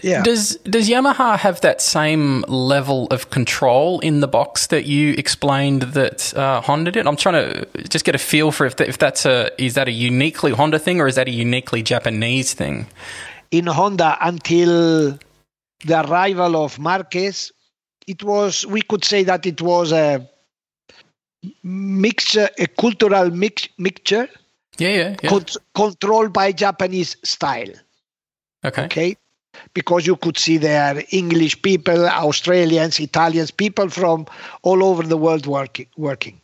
[0.00, 0.22] Yeah.
[0.22, 5.82] Does does Yamaha have that same level of control in the box that you explained
[5.98, 7.08] that uh, Honda did?
[7.08, 9.88] I'm trying to just get a feel for if that, if that's a is that
[9.88, 12.86] a uniquely Honda thing or is that a uniquely Japanese thing?
[13.50, 15.18] in Honda until
[15.84, 17.52] the arrival of Marquez,
[18.08, 20.28] it was we could say that it was a
[21.62, 24.28] mixture, a cultural mix, mixture
[24.78, 25.28] Yeah, yeah, yeah.
[25.28, 25.44] con-
[25.74, 27.72] controlled by Japanese style.
[28.64, 28.84] Okay.
[28.84, 29.16] Okay,
[29.74, 34.26] because you could see there English people, Australians, Italians, people from
[34.62, 35.86] all over the world working.
[35.96, 36.40] working.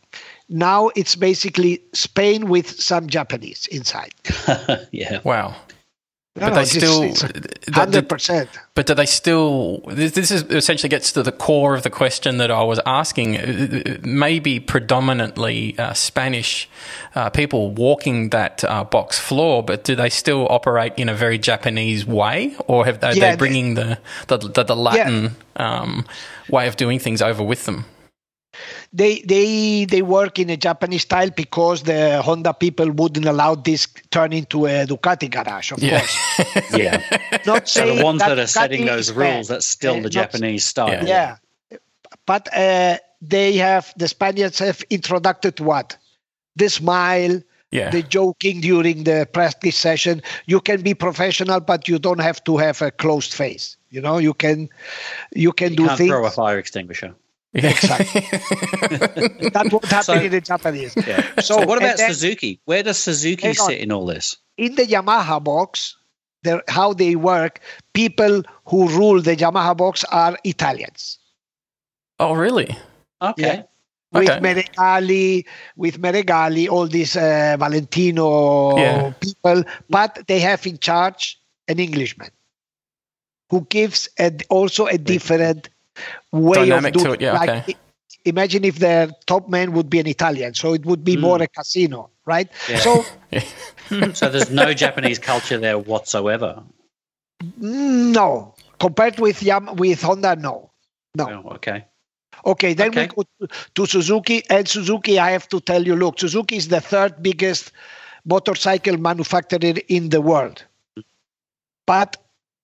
[0.49, 4.15] Now it's basically Spain with some Japanese inside.
[4.93, 5.21] yeah.
[5.25, 5.57] Wow.
[6.37, 8.51] No, but they still it's th- th- hundred percent.
[8.75, 9.79] But do they still?
[9.87, 13.37] This, this is essentially gets to the core of the question that I was asking.
[13.37, 16.69] Uh, Maybe predominantly uh, Spanish
[17.15, 21.39] uh, people walking that uh, box floor, but do they still operate in a very
[21.39, 26.05] Japanese way, or have they, are Yeah, they bringing the the, the, the Latin um,
[26.49, 27.85] way of doing things over with them?
[28.93, 33.87] They they they work in a Japanese style because the Honda people wouldn't allow this
[34.11, 35.73] turn into a Ducati garage.
[35.73, 36.01] Of Yeah.
[36.01, 37.01] course, Yeah.
[37.47, 40.65] not So the ones that, are Ducati setting those rules, that's still Uh, the Japanese
[40.65, 40.89] style.
[41.07, 41.37] Yeah.
[41.71, 41.79] Yeah,
[42.27, 45.97] but uh, they have the Spaniards have introduced what
[46.57, 47.41] the smile,
[47.71, 47.91] yeah.
[47.91, 50.23] the joking during the practice session.
[50.47, 53.77] You can be professional, but you don't have to have a closed face.
[53.91, 54.69] You know, you can
[55.35, 56.11] you can You do can't things.
[56.11, 57.15] throw a fire extinguisher.
[57.55, 58.21] Exactly.
[59.51, 60.95] that won't happen So- in the Japanese.
[60.97, 61.23] Yeah.
[61.41, 62.61] So, So, what about then- Suzuki?
[62.65, 63.69] Where does Suzuki Hang on.
[63.71, 64.37] sit in all this?
[64.57, 65.97] in the Yamaha box,
[66.69, 67.61] how they work,
[67.93, 71.19] people who rule the Yamaha box are Italians.
[72.21, 72.77] oh, really?
[73.21, 73.65] Okay.
[74.13, 74.39] With Okay.
[74.41, 75.45] Meregalli,
[75.77, 79.13] with Meregalli, all these uh, Valentino Yeah.
[79.21, 82.31] people, but they have in charge an Englishman
[83.51, 85.69] who gives a, also a different
[86.33, 87.77] way Dynamic of to doing it, yeah, like, okay.
[88.27, 91.21] Imagine if their top man would be an Italian, so it would be hmm.
[91.21, 92.49] more a casino, right?
[92.69, 92.79] Yeah.
[92.79, 93.05] So
[94.15, 96.63] So there's no Japanese culture there whatsoever.
[97.61, 100.71] Mm, no, compared with Yam with Honda, no,
[101.15, 101.43] no.
[101.45, 101.85] Oh, okay.
[102.47, 103.09] Okay, then Okay.
[103.17, 104.43] we go to, to Suzuki.
[104.51, 107.73] And Suzuki, I have to tell you, look, Suzuki is the third biggest
[108.25, 110.65] motorcycle manufacturer in the world.
[110.97, 111.03] Hmm.
[111.87, 112.17] But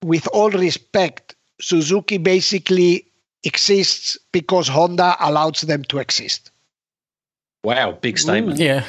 [0.03, 3.07] with all respect, Suzuki basically
[3.45, 6.51] exists because Honda allows them to exist.
[7.65, 8.59] Wow, big statement.
[8.59, 8.85] Yeah.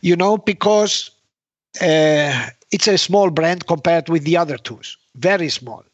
[0.00, 1.10] You know, because
[1.80, 4.80] uh, it's a small brand compared with the other two,
[5.14, 5.84] very small.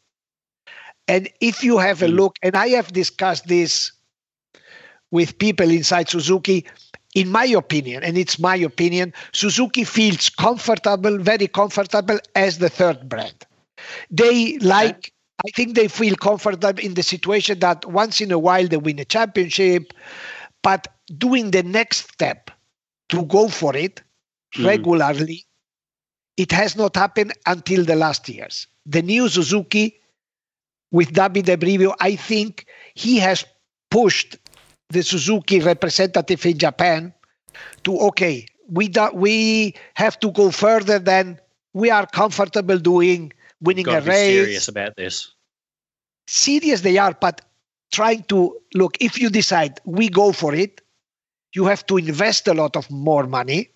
[1.07, 2.15] And if you have a Mm.
[2.17, 3.91] look, and I have discussed this
[5.11, 6.65] with people inside Suzuki,
[7.15, 13.09] in my opinion, and it's my opinion, Suzuki feels comfortable, very comfortable as the third
[13.09, 13.45] brand.
[14.11, 15.11] They like,
[15.45, 18.99] I think they feel comfortable in the situation that once in a while they win
[18.99, 19.93] a championship,
[20.63, 20.87] but
[21.17, 22.51] doing the next step
[23.09, 24.01] to go for it
[24.55, 24.65] Mhm.
[24.65, 25.45] regularly,
[26.37, 28.67] it has not happened until the last years.
[28.85, 29.99] The new Suzuki
[30.91, 32.65] with Davide Brivio, I think
[32.95, 33.45] he has
[33.91, 34.37] pushed
[34.89, 37.13] the Suzuki representative in Japan
[37.83, 41.39] to okay, we do, we have to go further than
[41.73, 43.31] we are comfortable doing
[43.61, 44.25] winning a race.
[44.27, 45.33] serious about this.
[46.27, 47.41] Serious they are, but
[47.91, 50.81] trying to look if you decide we go for it,
[51.53, 53.69] you have to invest a lot of more money.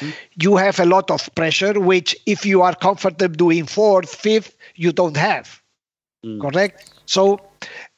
[0.00, 0.12] Mhm.
[0.36, 4.92] You have a lot of pressure, which if you are comfortable doing fourth, fifth, you
[4.92, 5.60] don't have
[6.24, 6.40] Mm.
[6.40, 7.40] correct so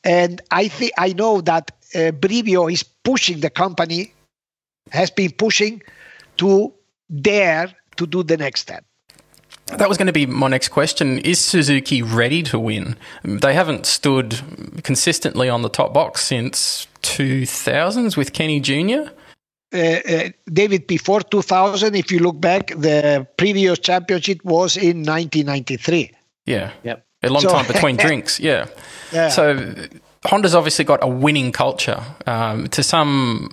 [0.05, 4.12] and i think i know that uh, brivio is pushing the company
[4.91, 5.83] has been pushing
[6.37, 6.72] to
[7.20, 8.85] dare to do the next step
[9.79, 11.18] That was going to be my next question.
[11.18, 12.97] Is Suzuki ready to win?
[13.25, 14.41] They haven't stood
[14.83, 19.11] consistently on the top box since 2000s with Kenny Jr.
[19.75, 26.11] uh, uh, david before 2000 if you look back the previous championship was in 1993
[26.47, 26.70] Yeah.
[26.85, 27.05] Yep.
[27.25, 28.39] A long So- time between drinks.
[28.41, 28.66] Yeah.
[29.12, 29.75] yeah So
[30.27, 32.01] Honda's obviously got a winning culture.
[32.27, 33.51] Um, to some,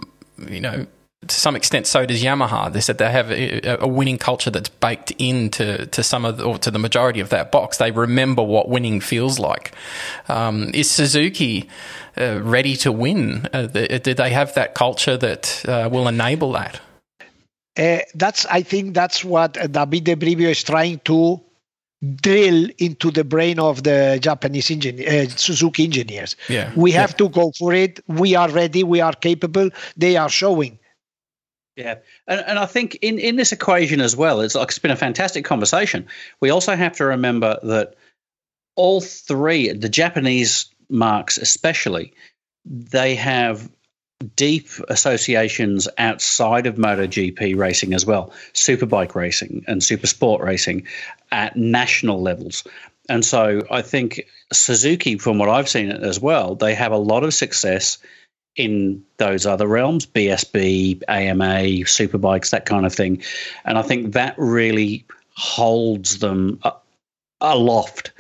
[0.50, 0.86] you know,
[1.28, 2.72] to some extent, so does Yamaha.
[2.72, 6.46] They said they have a, a winning culture that's baked into to some of the,
[6.46, 7.78] or to the majority of that box.
[7.78, 9.74] They remember what winning feels like.
[10.30, 11.70] Um, is Suzuki
[12.18, 13.48] uh, ready to win?
[13.54, 16.80] Uh, th- do they have that culture that uh, will enable that?
[17.78, 21.42] Uh, that's I think that's what uh, Davide Brivio is trying to
[22.16, 26.38] drill into the brain of the Japanese engineer, uh, Suzuki engineers.
[26.48, 26.72] Yeah.
[26.78, 28.00] We have to go for it.
[28.08, 28.84] We are ready.
[28.84, 29.70] We are capable.
[29.98, 30.79] They are showing.
[31.80, 34.92] Yeah, and, and I think in, in this equation as well, it's like it's been
[34.92, 36.08] a fantastic conversation.
[36.42, 37.96] We also have to remember that
[38.76, 42.14] all three, the Japanese marks especially,
[42.66, 43.70] they have
[44.36, 50.86] deep associations outside of MotoGP racing as well, superbike racing and super sport racing
[51.32, 52.66] at national levels.
[53.08, 57.24] And so I think Suzuki, from what I've seen as well, they have a lot
[57.24, 58.00] of success
[58.60, 63.24] in those other realms BSB, AMA, superbikes, that kind of thing.
[63.64, 66.60] And I think that really holds them
[67.40, 68.12] aloft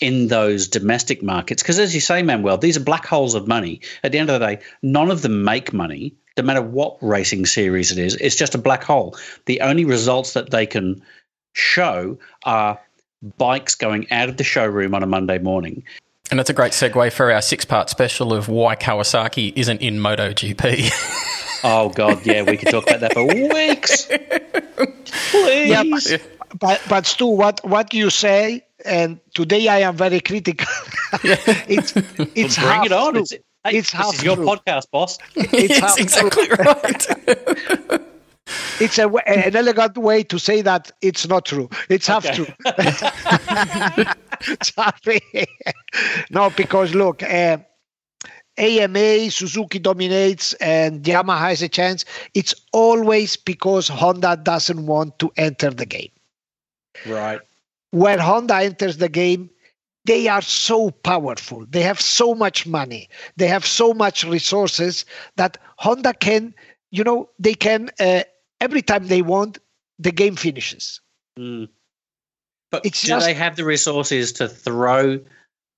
[0.00, 1.62] in those domestic markets.
[1.62, 3.80] Because as you say, Manuel, these are black holes of money.
[4.02, 7.46] At the end of the day, none of them make money, no matter what racing
[7.46, 8.16] series it is.
[8.16, 9.16] It's just a black hole.
[9.44, 11.00] The only results that they can
[11.52, 12.80] show are
[13.38, 15.84] bikes going out of the showroom on a Monday morning.
[16.30, 19.98] And that's a great segue for our six part special of why Kawasaki isn't in
[19.98, 20.90] MotoGP.
[21.64, 24.06] oh, God, yeah, we could talk about that for weeks.
[25.30, 25.70] Please.
[25.70, 30.20] Yeah, but, but, but Stu, what, what do you say, and today I am very
[30.20, 30.66] critical.
[31.22, 31.92] it's
[32.34, 33.12] it's well, bring it on.
[33.12, 33.22] True.
[33.22, 34.46] It's, hey, it's this is your true.
[34.46, 35.18] podcast, boss.
[35.34, 38.02] It's yes, exactly right.
[38.78, 41.68] It's a, an elegant way to say that it's not true.
[41.88, 42.32] It's half Okay.
[42.32, 42.52] true.
[44.62, 45.20] Sorry.
[46.30, 47.58] no, because look, uh,
[48.58, 52.04] AMA, Suzuki dominates, and Yamaha has a chance.
[52.34, 56.10] It's always because Honda doesn't want to enter the game.
[57.04, 57.40] Right.
[57.90, 59.50] When Honda enters the game,
[60.04, 61.66] they are so powerful.
[61.68, 63.08] They have so much money.
[63.36, 65.04] They have so much resources
[65.36, 66.54] that Honda can,
[66.90, 68.22] you know, they can, uh,
[68.60, 69.58] every time they want,
[69.98, 71.00] the game finishes.
[71.38, 71.68] Mm.
[72.70, 75.20] But It's do just- they have the resources to throw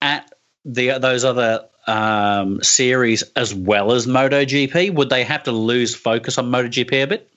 [0.00, 0.32] at
[0.64, 4.94] the those other um, series as well as MotoGP?
[4.94, 7.30] Would they have to lose focus on MotoGP a bit?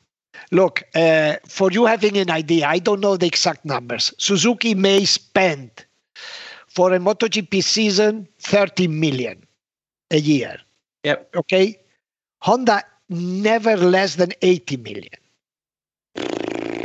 [0.51, 4.13] Look, uh, for you having an idea, I don't know the exact numbers.
[4.17, 5.71] Suzuki may spend
[6.67, 9.45] for a MotoGP season 30 million
[10.11, 10.57] a year.
[11.03, 11.35] Yep.
[11.35, 11.79] Okay.
[12.41, 15.20] Honda never less than 80 million.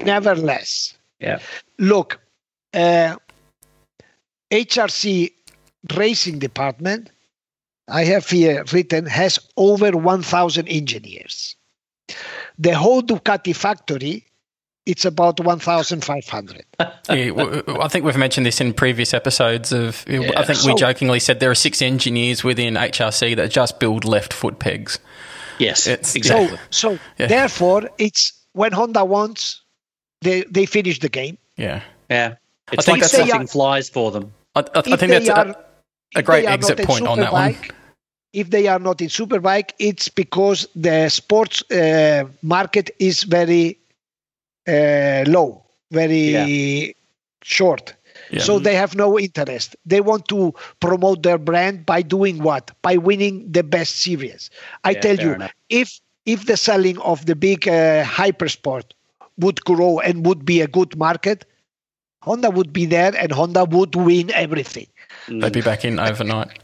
[0.06, 0.94] Never less.
[1.20, 1.38] Yeah.
[1.78, 2.20] Look,
[2.74, 3.16] uh,
[4.50, 5.32] HRC
[5.96, 7.10] racing department,
[7.88, 11.56] I have here written, has over 1,000 engineers.
[12.58, 14.24] The whole Ducati factory,
[14.86, 16.64] it's about 1,500.
[16.80, 17.32] yeah, w-
[17.62, 19.72] w- I think we've mentioned this in previous episodes.
[19.72, 24.04] Of I think we jokingly said there are six engineers within HRC that just build
[24.04, 24.98] left foot pegs.
[25.58, 25.86] Yes.
[25.86, 26.58] It's- exactly.
[26.70, 27.26] So, so Yeah.
[27.26, 29.62] therefore, it's when Honda wants,
[30.22, 31.38] they, they finish the game.
[31.56, 32.34] Yeah, yeah.
[32.72, 34.32] It's think like that's- something flies for them.
[34.54, 37.56] I, I, I think that's are- a, a great exit point on that one.
[38.32, 43.78] If they are not in Superbike, it's because the sports uh, market is very
[44.68, 46.94] uh, low, very
[47.42, 47.94] short.
[48.30, 48.40] Yeah.
[48.42, 49.76] So they have no interest.
[49.86, 52.72] They want to promote their brand by doing what?
[52.82, 54.50] By winning the best series.
[54.84, 55.52] I Yeah, tell you, enough.
[55.68, 58.84] if if the selling of the big uh, hypersport
[59.38, 61.44] would grow and would be a good market,
[62.22, 64.86] Honda would be there and Honda would win everything.
[65.28, 66.58] They'd be back in overnight.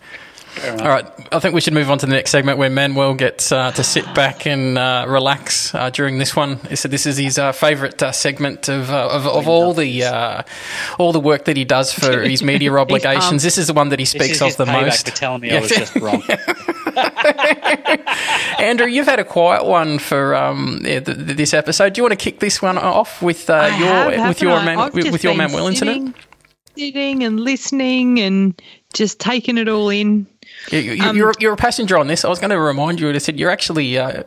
[0.65, 3.51] All right, I think we should move on to the next segment where Manuel gets
[3.53, 6.57] uh, to sit back and uh, relax uh, during this one.
[6.69, 10.05] He said this is his uh, favourite uh, segment of, uh, of of all the
[10.05, 10.43] uh,
[10.99, 13.43] all the work that he does for his media obligations.
[13.43, 15.09] This is the one that he speaks of the most.
[15.09, 16.23] for telling me I was just wrong.
[18.59, 21.95] Andrew, you've had a quiet one for um, yeah, th- th- this episode.
[21.95, 24.79] Do you want to kick this one off with uh, your have, with your man,
[24.93, 26.09] with, with your been Manuel incident?
[26.09, 26.15] sitting-
[26.75, 28.59] Sitting and listening and
[28.95, 30.27] just taking it all in.
[30.71, 32.25] You, you, Um, you're, you're a passenger on this.
[32.25, 33.11] I was going to remind you.
[33.11, 34.23] I said you're actually uh,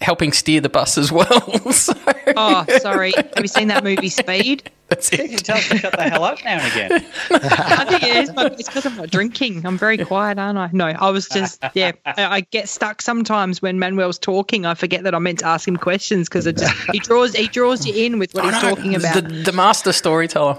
[0.00, 1.72] helping steer the bus as well.
[1.72, 1.94] so
[2.36, 3.12] Oh, sorry.
[3.16, 4.70] Have you seen that movie Speed?
[4.88, 5.44] that's You it.
[5.44, 7.06] tell us to shut the hell up now and again.
[7.30, 8.30] I think it is.
[8.32, 9.64] but It's because I'm not drinking.
[9.66, 10.70] I'm very quiet, aren't I?
[10.72, 11.92] No, I was just, yeah.
[12.04, 14.66] I, I get stuck sometimes when Manuel's talking.
[14.66, 17.48] I forget that I meant to ask him questions because it just he draws he
[17.48, 19.14] draws you in with what he's talking about.
[19.14, 20.58] The, the master storyteller.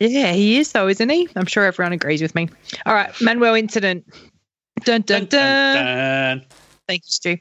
[0.00, 1.26] Yeah, he is though, isn't he?
[1.36, 2.48] I'm sure everyone agrees with me.
[2.84, 4.04] All right, Manuel incident.
[4.84, 5.76] Dun dun dun.
[5.76, 6.44] Dun.
[6.86, 7.38] Thank you, Stu.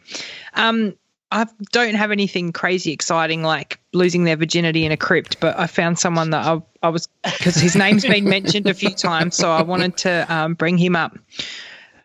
[0.53, 0.95] Um,
[1.31, 5.67] I don't have anything crazy exciting like losing their virginity in a crypt, but I
[5.67, 9.51] found someone that I, I was because his name's been mentioned a few times, so
[9.51, 11.17] I wanted to um, bring him up.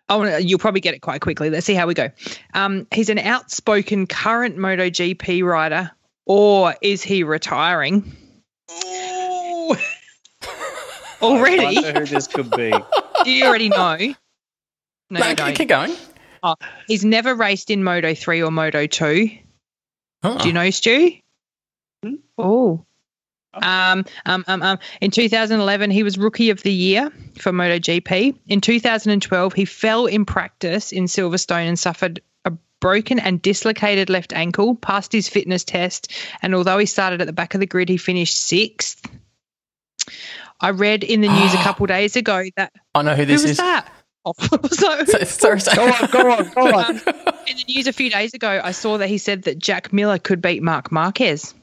[0.09, 1.51] I want you'll probably get it quite quickly.
[1.51, 2.11] Let's see how we go.
[2.55, 5.93] Um, he's an outspoken current MotoGP rider,
[6.27, 8.13] or is he retiring
[8.73, 9.77] Ooh.
[11.23, 11.79] already?
[11.79, 12.73] I wonder who this could be.
[13.25, 14.15] Do you already know?
[15.11, 15.55] No, No, you keep, don't.
[15.55, 15.97] keep going.
[16.87, 19.31] He's never raced in Moto 3 or Moto 2.
[20.23, 20.39] Oh.
[20.39, 21.13] Do you know, Stu?
[22.05, 22.15] Hmm?
[22.39, 22.85] Oh.
[23.53, 28.37] Um, um, um, um, in 2011, he was Rookie of the Year for MotoGP.
[28.47, 34.33] In 2012, he fell in practice in Silverstone and suffered a broken and dislocated left
[34.33, 37.89] ankle, passed his fitness test, and although he started at the back of the grid,
[37.89, 39.05] he finished sixth.
[40.61, 43.43] I read in the news a couple days ago that I know who who this
[43.43, 43.57] was is.
[43.57, 43.93] that?
[44.25, 44.33] Oh,
[44.71, 45.77] so, Sorry, sorry.
[45.77, 46.97] Go on, go on, go on.
[47.47, 50.19] in the news a few days ago, I saw that he said that Jack Miller
[50.19, 51.55] could beat Marc Marquez.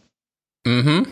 [0.66, 1.12] Mm-hmm.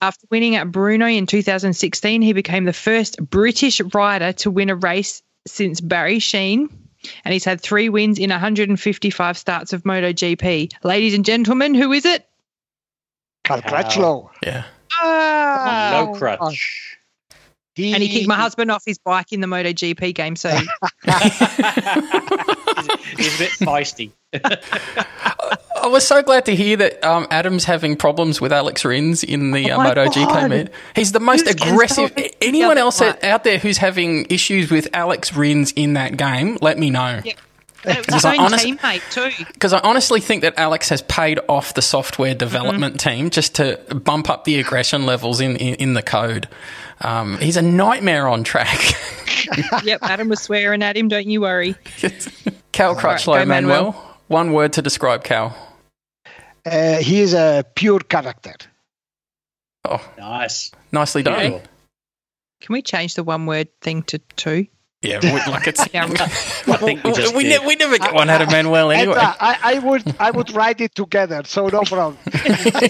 [0.00, 4.74] After winning at Brno in 2016, he became the first British rider to win a
[4.74, 6.68] race since Barry Sheene.
[7.24, 10.72] And he's had three wins in 155 starts of MotoGP.
[10.84, 12.26] Ladies and gentlemen, who is it?
[13.44, 14.30] Cal Crutchlow.
[14.42, 14.64] Yeah.
[15.00, 16.06] Ah.
[16.06, 16.98] no crutch.
[17.74, 20.36] He, And he kicked my husband off his bike in the MotoGP game.
[20.36, 20.50] So
[23.16, 24.10] He's a bit feisty.
[24.34, 29.50] I was so glad to hear that um, Adam's having problems with Alex Rins in
[29.50, 30.68] the uh, Oh my MotoGP meet.
[30.94, 32.12] He's the most Who's against aggressive.
[32.40, 33.22] Anyone else right.
[33.24, 37.20] out there who's having issues with Alex Rins in that game, let me know.
[37.24, 37.32] Yeah.
[37.84, 39.44] and it was his Because I own honest- teammate too.
[39.52, 43.08] Because I honestly think that Alex has paid off the software development Mm-hmm.
[43.10, 46.48] team just to bump up the aggression levels in, in, in the code.
[47.02, 48.78] Um, he's a nightmare on track.
[49.84, 51.08] yep, Adam was swearing at him.
[51.08, 51.74] Don't you worry.
[52.72, 53.84] Cal right, Crutchlow, go, Manuel.
[53.92, 54.18] Manuel.
[54.28, 55.56] One word to describe Cal.
[56.64, 58.54] uh, he is a pure character.
[59.84, 60.70] Oh, Nice.
[60.92, 61.38] nicely done.
[61.40, 61.62] Beautiful.
[62.60, 64.68] Can we change the one word thing to two?
[65.02, 65.82] Yeah, we, like it's.
[65.92, 66.04] Yeah.
[66.04, 69.16] I think we just we, ne- we never get one out of Manuel And, anyway.
[69.18, 72.16] uh, I, I would I would write it together, so no problem.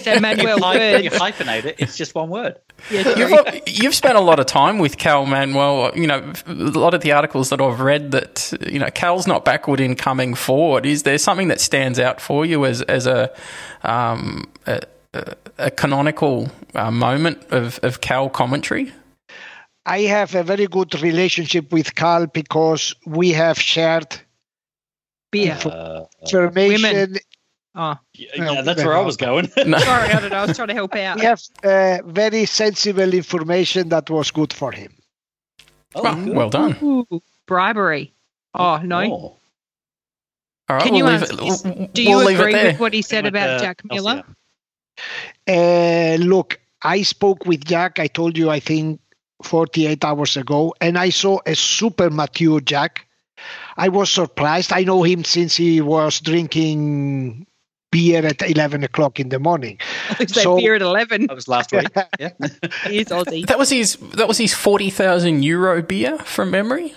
[0.03, 2.55] So Manuel If hy- you hyphenate it; it's just one word.
[2.91, 5.91] Yeah, you've, you've spent a lot of time with Cal Manuel.
[5.95, 9.43] You know, a lot of the articles that I've read that you know Cal's not
[9.43, 10.85] backward in coming forward.
[10.85, 13.31] Is there something that stands out for you as as a
[13.83, 14.81] um, a,
[15.13, 18.91] a- a canonical uh, moment of, of Cal commentary?
[19.85, 24.15] I have a very good relationship with Carl because we have shared
[25.31, 25.57] beer.
[25.65, 27.17] Uh, information.
[27.75, 29.51] Oh, yeah, that's where I was going.
[29.65, 29.77] No.
[29.79, 30.37] sorry, I don't know.
[30.37, 31.17] I was trying to help out.
[31.19, 34.93] We have uh, very sensible information that was good for him.
[35.95, 36.35] Oh, well, good.
[36.35, 36.77] well done.
[36.83, 38.13] Ooh, bribery.
[38.53, 39.01] Oh no.
[39.01, 39.37] Oh.
[40.69, 41.41] All right, Can we'll you leave answer it.
[41.41, 44.23] we'll- Do you we'll agree with what he said about uh, Jack Miller?
[45.47, 47.99] Uh, look, I spoke with Jack.
[47.99, 49.01] I told you, I think,
[49.43, 53.07] 48 hours ago, and I saw a super mature Jack.
[53.77, 54.71] I was surprised.
[54.73, 57.45] I know him since he was drinking
[57.91, 59.77] beer at 11 o'clock in the morning.
[60.19, 61.27] It's that so- beer at eleven.
[61.27, 61.87] That was last week.
[62.19, 62.29] Yeah.
[62.87, 63.45] He's Aussie.
[63.47, 63.97] That was his.
[64.15, 66.93] That was his forty thousand euro beer from memory.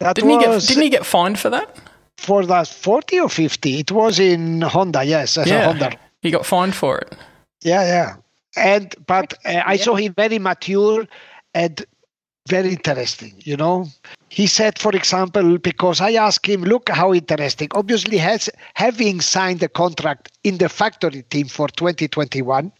[0.00, 0.62] That Didn't he get?
[0.62, 1.76] Didn't he get fined for that?
[2.20, 3.78] for that 40 or 50.
[3.78, 5.64] It was in Honda, yes, as a Yeah.
[5.64, 5.96] Honda.
[6.20, 7.16] He got fined for it.
[7.62, 8.16] Yeah, yeah.
[8.56, 11.06] And but uh, I saw him very mature
[11.54, 11.84] and
[12.48, 13.34] very interesting.
[13.44, 13.86] You know,
[14.28, 17.68] he said, for example, because I asked him, look how interesting.
[17.74, 22.72] Obviously, has having signed the contract in the factory team for 2021,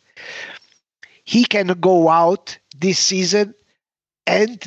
[1.25, 3.55] he can go out this season
[4.27, 4.63] and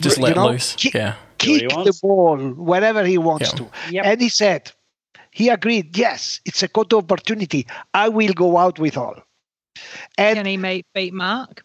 [0.00, 0.74] Just you let know, loose.
[0.76, 1.14] kick- Yeah.
[1.38, 3.56] Kick the ball wherever he wants Yeah.
[3.58, 3.70] to.
[3.92, 4.04] Yep.
[4.04, 4.70] And he said,
[5.30, 7.66] he agreed, yes, it's a good opportunity.
[7.94, 9.14] I will go out with all.
[10.18, 11.64] And Can he make, beat Marc?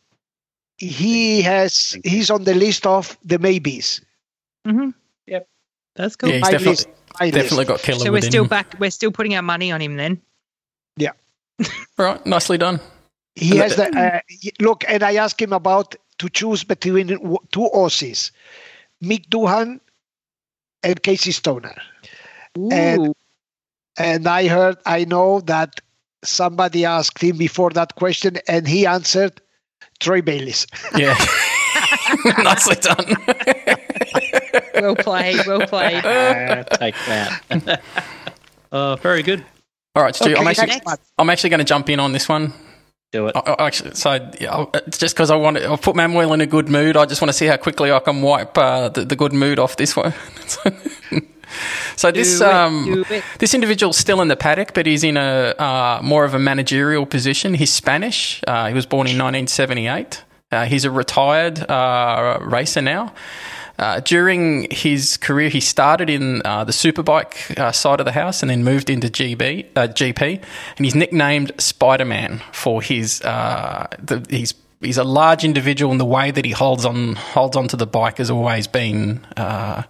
[0.77, 4.01] He has he's on the list of the maybes.
[4.67, 4.89] Mm-hmm.
[5.27, 5.47] Yep.
[5.95, 6.29] That's cool.
[6.29, 6.87] Yeah, he's definitely list,
[7.19, 7.67] definitely list.
[7.67, 8.49] got killer so we're still him.
[8.49, 8.75] back.
[8.79, 10.21] We're still putting our money on him then.
[10.97, 11.11] Yeah.
[11.97, 12.79] right, nicely done.
[13.35, 14.19] He has the uh,
[14.61, 18.31] look, and I asked him about to choose between two Aussies,
[19.03, 19.79] Mick Doohan
[20.83, 21.75] and Casey Stoner.
[22.71, 23.13] And-
[23.97, 25.79] And I heard, I know that
[26.21, 29.39] somebody asked him before that question, and he answered
[30.05, 30.67] Troy Bayliss.
[30.95, 31.15] Yeah.
[32.43, 33.15] nicely done.
[34.75, 35.45] well played.
[35.47, 36.05] Well played.
[36.05, 37.81] Uh, take that.
[38.71, 39.43] uh, very good.
[39.95, 40.79] All right, Stu, I'm actually.
[41.17, 42.53] I'm actually going to jump in on this one.
[43.11, 43.35] Do it.
[43.35, 46.33] I, I actually, so yeah, I'll- it's just because I want to, I've put Manuel
[46.33, 46.95] in a good mood.
[46.97, 49.57] I just want to see how quickly I can wipe uh, the, the good mood
[49.59, 50.13] off this one.
[51.95, 53.05] So this it, um,
[53.39, 57.05] this individual's still in the paddock, but he's in a uh, more of a managerial
[57.05, 57.53] position.
[57.53, 58.41] He's Spanish.
[58.47, 60.23] Uh, he was born in 1978.
[60.51, 63.13] Uh, he's a retired uh, racer now.
[63.77, 68.41] Uh, during his career, he started in uh, the superbike uh, side of the house
[68.41, 70.41] and then moved into GB, uh, GP.
[70.77, 75.99] And he's nicknamed Spider Man for his uh, the, he's he's a large individual, and
[75.99, 79.25] the way that he holds on holds onto the bike has always been.
[79.35, 79.83] Uh,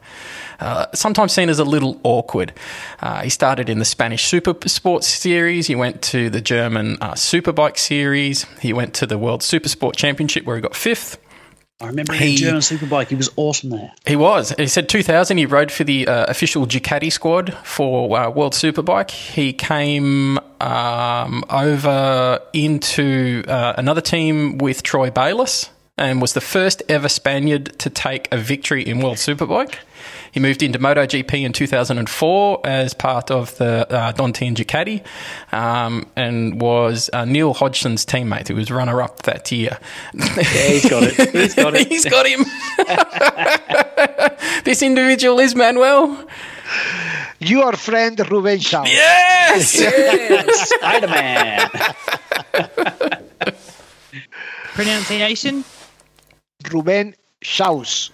[0.59, 2.53] uh, sometimes seen as a little awkward.
[3.01, 5.67] Uh, he started in the Spanish Super Sports Series.
[5.67, 8.43] He went to the German uh, Superbike Series.
[8.61, 11.17] He went to the World Supersport Championship where he got fifth.
[11.81, 13.07] I remember He- he, German Superbike.
[13.07, 13.91] He was awesome there.
[14.07, 14.51] He was.
[14.57, 15.37] He said 2000.
[15.37, 19.11] He rode for the uh, official Ducati squad for uh, World Superbike.
[19.11, 26.81] He came um, over into uh, another team with Troy Bayliss and was the first
[26.87, 29.75] ever Spaniard to take a victory in World Superbike.
[30.35, 35.01] He moved into MotoGP in 2004 as part of the uh, d'Antin Ducati
[35.53, 39.79] um, and was uh, Neil Hodgson's teammate, who was runner up that year.
[40.13, 41.31] Yeah, he's got it.
[41.31, 41.87] He's got it.
[41.87, 42.43] He's got him.
[44.65, 46.27] this individual is Manuel.
[47.39, 48.83] Your friend Ruben Shaw.
[48.83, 49.79] Yes!
[49.79, 51.69] Yes, Spider Man.
[54.73, 55.63] Pronunciation?
[56.73, 58.11] Ruben Shaus.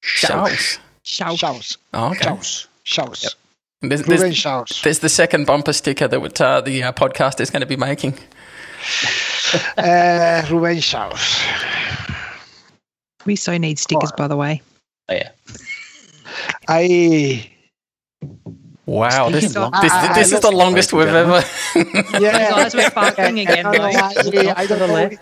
[0.00, 0.80] Shells.
[1.02, 1.34] Shao.
[1.34, 1.76] Shaus.
[1.94, 2.20] Oh, okay.
[2.28, 2.66] Shaus.
[2.84, 3.34] Shaus.
[3.82, 4.82] There's, Ruben there's, Shaus.
[4.82, 8.18] there's the second bumper sticker that uh, the uh, podcast is going to be making.
[9.76, 11.44] Uh, Ruben Shaus.
[13.26, 14.62] We so need stickers, by the way.
[15.08, 15.30] Oh, yeah.
[16.68, 17.50] I
[18.86, 21.42] Wow, this, Speaking of- this, I- I- this is the longest we've ever.
[22.20, 22.50] yeah.
[22.50, 24.52] Guys, we're fucking again, I don't know mate.
[24.56, 25.16] I don't know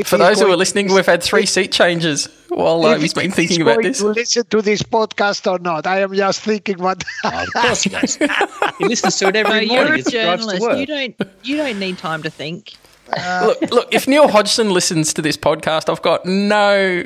[0.00, 3.02] if For those who are going- listening, we've had three seat changes while uh, if
[3.02, 3.98] he's been he's thinking about going this.
[3.98, 5.86] To listen to this podcast or not?
[5.86, 7.02] I am just thinking what.
[7.24, 8.16] Oh, of course he does.
[8.78, 10.60] He listens to it No, every you're a as he to journalist.
[10.60, 10.78] work.
[10.78, 11.16] You don't.
[11.44, 12.74] You don't need time to think.
[13.42, 17.04] look, look, if Neil Hodgson listens to this podcast, I've got no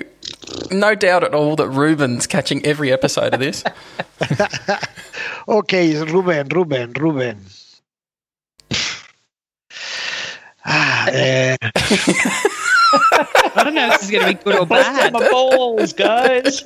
[0.70, 3.65] no doubt at all that Ruben's catching every episode of this.
[5.48, 7.44] okay, Ruben, Ruben, Ruben.
[10.65, 11.56] Ah, eh,
[12.93, 15.12] I don't know if this is going to be good or Bust bad.
[15.12, 16.65] my balls, guys.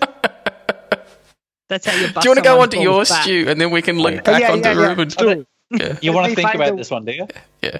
[1.69, 3.23] That's how you bust Do you want to go someone's on to balls yours, back.
[3.23, 4.21] Stu, and then we can look Yeah.
[4.21, 5.09] Oh, back yeah, onto yeah, yeah, Ruben?
[5.09, 5.47] true.
[5.71, 7.27] Yeah, You want to think about the- this one, do you?
[7.63, 7.79] yeah.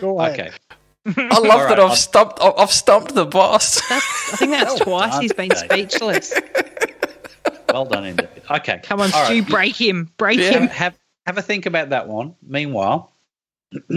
[0.00, 0.40] Go ahead.
[0.40, 0.50] Okay.
[1.30, 2.38] I love All that I've I'll- stumped.
[2.40, 3.86] I've stumped the boss.
[3.88, 5.58] That's, I think that's Well twice done, he's been Dave.
[5.58, 6.34] speechless.
[7.70, 8.28] Well done, indeed.
[8.50, 8.80] Okay.
[8.84, 9.48] Come on, All Stu, right.
[9.48, 10.50] break him, break Yeah.
[10.52, 10.68] him.
[10.68, 10.96] Have
[11.26, 12.34] have a think about that one.
[12.46, 13.10] Meanwhile,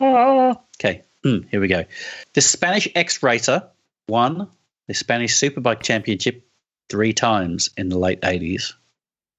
[0.00, 0.58] ah.
[0.80, 1.84] okay, Hmm, here we go.
[2.34, 3.68] The Spanish X-Racer
[4.08, 4.48] won
[4.86, 6.46] the Spanish Superbike Championship
[6.90, 8.74] three times in the late 80s.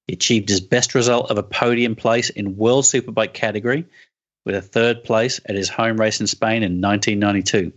[0.08, 3.86] He achieved his best result of a podium place in World Superbike category
[4.46, 7.72] with a third place at his home race in Spain in 1992.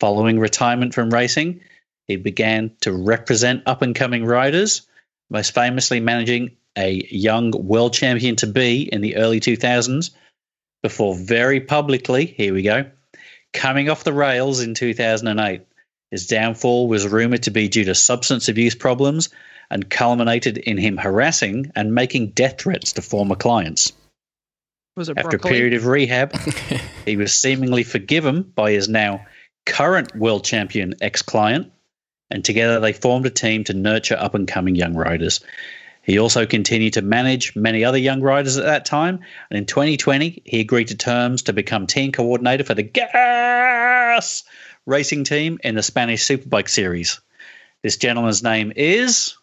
[0.00, 1.60] Following retirement from racing,
[2.08, 4.82] he began to represent up and coming riders,
[5.30, 10.10] most famously managing a young world champion to be in the early 2000s
[10.82, 12.84] before very publicly, here we go,
[13.54, 15.62] coming off the rails in 2008.
[16.10, 19.30] His downfall was rumored to be due to substance abuse problems
[19.70, 23.92] and culminated in him harassing and making death threats to former clients.
[24.96, 26.36] Was it After a period of rehab,
[27.04, 29.26] he was seemingly forgiven by his now
[29.66, 31.72] current world champion ex client,
[32.30, 35.40] and together they formed a team to nurture up and coming young riders.
[36.04, 39.20] He also continued to manage many other young riders at that time,
[39.50, 44.44] and in 2020, he agreed to terms to become team coordinator for the Gas
[44.86, 47.20] racing team in the Spanish Superbike Series.
[47.82, 49.36] This gentleman's name is.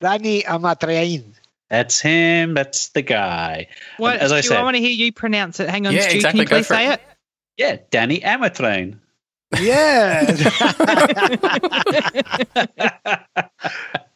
[0.00, 1.24] Dani Amatriain.
[1.68, 2.54] That's him.
[2.54, 3.68] That's the guy.
[3.96, 5.68] What, As I Stu, said- I want to hear you pronounce it.
[5.68, 6.16] Hang on, Yeah, Stu.
[6.16, 6.92] exactly, Can you please say it.
[6.94, 7.00] it?
[7.56, 8.98] Yeah, Danny Amatrain.
[9.60, 10.26] Yeah.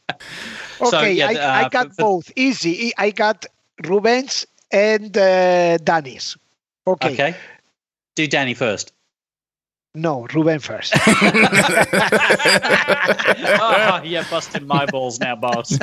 [0.80, 2.30] okay, yeah, I, uh, I got for- for- both.
[2.36, 2.92] Easy.
[2.98, 3.46] I got
[3.84, 6.36] Rubens and uh, Dani's.
[6.86, 7.12] Okay.
[7.12, 7.34] Okay.
[8.16, 8.92] Do Dani first.
[9.94, 10.92] No, Ruben first.
[13.60, 15.78] oh, you're busting my balls now, boss.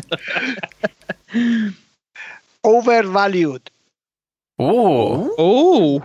[2.64, 3.70] Overvalued.
[4.62, 6.04] Ooh, Oh,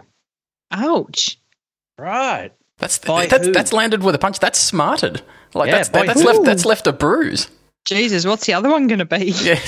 [0.73, 1.39] ouch.
[1.99, 2.51] right.
[2.79, 4.41] that's By that's that's landed with a punch.
[4.41, 5.23] That's smarted.
[5.55, 6.27] Like Yeah, that's by that's who?
[6.27, 7.49] left that's left a bruise.
[7.85, 9.35] Jesus, what's the other one going to be?
[9.43, 9.59] Yeah.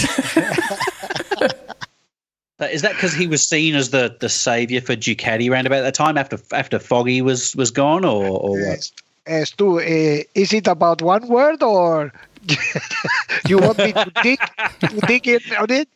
[2.71, 5.95] Is that because he was seen as the, the savior for Ducati around about that
[5.95, 8.91] time after after Foggy was was gone, or, or what?
[9.27, 12.13] Uh, Stu, uh, is it about one word or
[13.49, 14.39] you want me to dig
[14.81, 15.89] to dig in on it?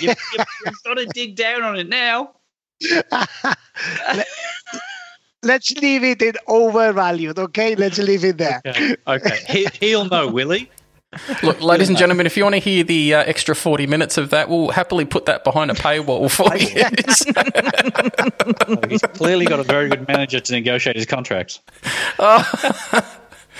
[0.00, 2.32] you, you, you've got to dig down on it now.
[5.42, 7.74] Let's leave it in overvalued, okay?
[7.74, 8.60] Let's leave it there.
[8.66, 8.96] Okay.
[9.06, 9.38] Okay.
[9.48, 10.68] He, he'll know, will he?
[11.42, 14.30] Look, ladies and gentlemen, if you want to hear the uh, extra 40 minutes of
[14.30, 16.84] that, we'll happily put that behind a paywall for you.
[18.66, 21.60] Oh, He's clearly got a very good manager to negotiate his contracts.
[22.18, 22.60] Wow.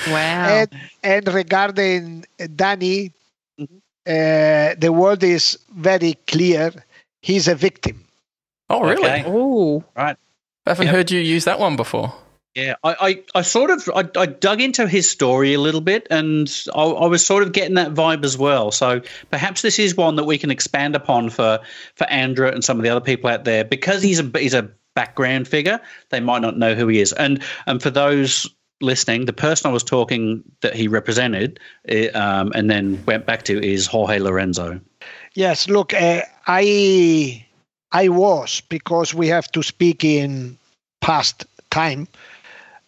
[0.06, 0.70] And,
[1.02, 3.12] and regarding Dani,
[3.60, 3.66] uh,
[4.06, 6.72] the word is very clear.
[7.22, 8.04] He's a victim.
[8.70, 9.04] oh, really?
[9.08, 9.24] Okay.
[9.26, 10.16] oh, Right.
[10.66, 10.94] I haven't Yep.
[10.94, 12.14] heard you use that one before.
[12.54, 16.08] Yeah, I, I, I sort of I, I dug into his story a little bit,
[16.10, 18.72] and I, I was sort of getting that vibe as well.
[18.72, 21.60] So perhaps this is one that we can expand upon for
[21.94, 24.70] for Andrew and some of the other people out there because he's a he's a
[24.96, 25.80] background figure.
[26.08, 28.48] They might not know who he is, and and for those
[28.80, 33.44] listening, the person I was talking that he represented, eh, um, and then went back
[33.44, 34.80] to is Jorge Lorenzo.
[35.34, 37.46] Yes, look, uh, I
[37.92, 40.58] I was because we have to speak in
[41.00, 42.08] past time.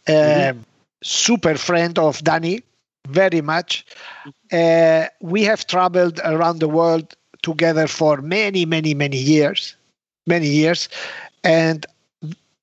[0.07, 0.61] Mm-hmm.
[1.03, 2.63] Super friend of Dani,
[3.09, 3.85] very much.
[4.53, 9.75] Uh, we have traveled around the world together for many, many, many years,
[10.27, 10.89] many years,
[11.43, 11.87] and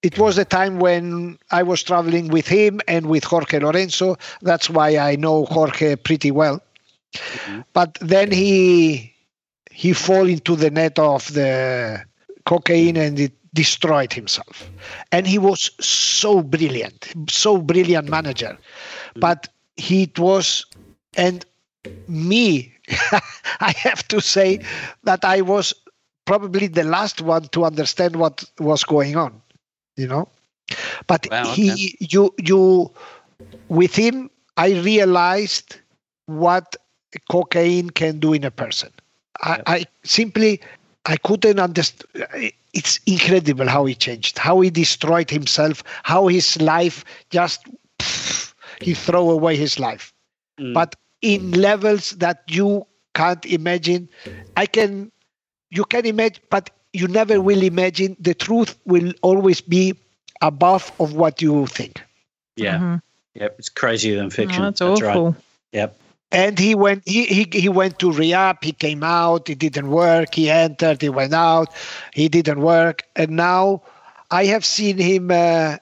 [0.02, 4.18] it was a time when I was traveling with him and with Jorge Lorenzo.
[4.42, 6.62] That's why I know Jorge pretty well.
[7.14, 7.62] Mm-hmm.
[7.74, 9.14] But then he
[9.72, 12.04] he fall into the net of the
[12.46, 14.70] cocaine and it destroyed himself.
[15.12, 18.58] And he was so brilliant, so brilliant manager.
[19.16, 20.66] But he was
[21.18, 21.46] and
[22.08, 22.74] me
[23.60, 24.60] I have to say
[25.04, 25.74] that I was
[26.26, 29.42] probably the last one to understand what was going on
[30.00, 30.28] you know
[31.08, 31.98] but wow, he okay.
[32.00, 32.92] you you
[33.68, 35.78] with him i realized
[36.28, 36.76] what
[37.32, 38.92] cocaine can do in a person
[39.42, 40.62] I, I simply
[41.10, 47.04] i couldn't understand it's incredible how he changed how he destroyed himself how his life
[47.32, 47.68] just
[47.98, 50.14] pff, he throw away his life
[50.60, 50.74] mm.
[50.74, 54.08] but in levels that you can't imagine
[54.56, 55.12] i can
[55.72, 59.94] you can imagine but you never will imagine the truth will always be
[60.42, 62.02] above of what you think
[62.56, 62.96] yeah mm-hmm.
[63.34, 65.42] yep it's crazier than fiction oh, that's, that's awful right.
[65.74, 66.00] yep
[66.32, 70.34] and he went he, he he went to rehab he came out it didn't work
[70.36, 71.74] he entered he went out
[72.14, 73.82] he didn't work and now
[74.32, 75.78] i have seen him uh,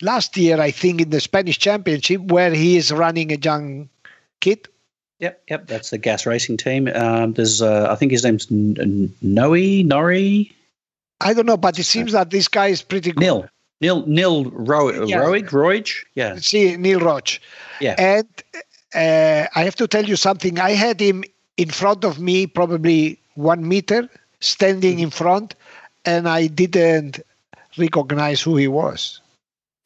[0.00, 3.88] last year i think in the spanish championship where he is running a young
[4.40, 4.68] kid
[5.20, 6.88] Yep, yep, that's the gas racing team.
[6.88, 10.50] Um, there's, uh, I think his name's N- Noe Nori.
[11.20, 13.20] I don't know, but it seems that this guy is pretty good.
[13.20, 13.48] Neil,
[13.80, 15.18] Neil, Neil Ro- yeah.
[15.20, 16.34] Roig, Roig, yeah.
[16.40, 17.38] See, Neil Roig.
[17.80, 17.94] Yeah.
[17.98, 18.26] And
[18.94, 20.58] uh, I have to tell you something.
[20.58, 21.24] I had him
[21.56, 24.08] in front of me, probably one meter,
[24.40, 25.54] standing in front,
[26.04, 27.20] and I didn't
[27.78, 29.20] recognize who he was.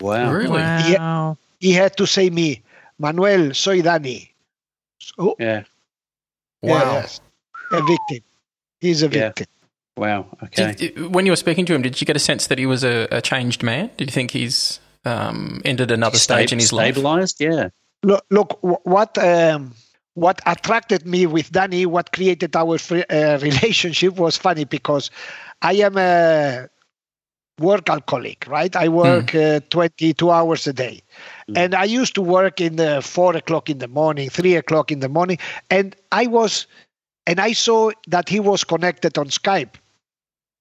[0.01, 0.33] Wow.
[0.33, 0.49] Really?
[0.49, 1.37] Wow.
[1.61, 2.63] He, he had to say me,
[2.99, 4.29] Manuel, soy Dani.
[4.99, 5.65] So, yeah.
[6.63, 6.79] Wow.
[6.79, 7.21] Yeah, yes.
[7.73, 8.25] A victim.
[8.81, 9.47] He's a victim.
[9.49, 10.03] Yeah.
[10.03, 10.27] Wow.
[10.43, 10.75] Okay.
[10.75, 12.85] Did, when you were speaking to him, did you get a sense that he was
[12.85, 13.91] a, a changed man?
[13.97, 16.95] Did you think he's um, ended another stage in his life?
[16.95, 17.41] stabilized?
[17.41, 17.71] Yeah.
[18.07, 19.75] Look, look what um,
[20.15, 25.11] what attracted me with Dani, what created our free, uh, relationship was funny because
[25.61, 26.69] I am a
[27.59, 28.75] work alcoholic, right?
[28.77, 29.57] I work mm.
[29.57, 31.03] uh, 22 hours a day.
[31.51, 31.59] Mm.
[31.59, 35.01] And I used to work in the four o'clock in the morning, three o'clock in
[35.01, 35.39] the morning.
[35.71, 36.67] And I was,
[37.27, 39.75] and I saw that he was connected on Skype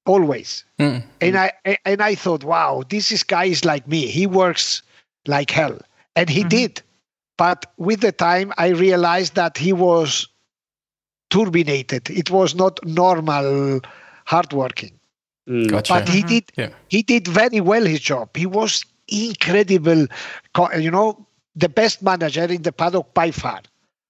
[0.07, 0.65] always.
[0.79, 1.03] Mm.
[1.21, 1.51] And I,
[1.85, 4.07] and I thought, wow, this is guy is like me.
[4.07, 4.81] He works
[5.27, 5.77] like hell.
[6.15, 6.49] And he mm-hmm.
[6.49, 6.81] did.
[7.37, 10.27] But with the time, I realized that he was
[11.29, 12.09] turbinated.
[12.09, 13.81] It was not normal
[14.25, 14.99] hardworking.
[15.47, 15.69] Mm.
[15.69, 15.93] Gotcha.
[15.93, 16.69] But he did yeah.
[16.87, 18.35] he did very well his job.
[18.35, 20.07] He was incredible,
[20.77, 23.61] you know, the best manager in the paddock by far.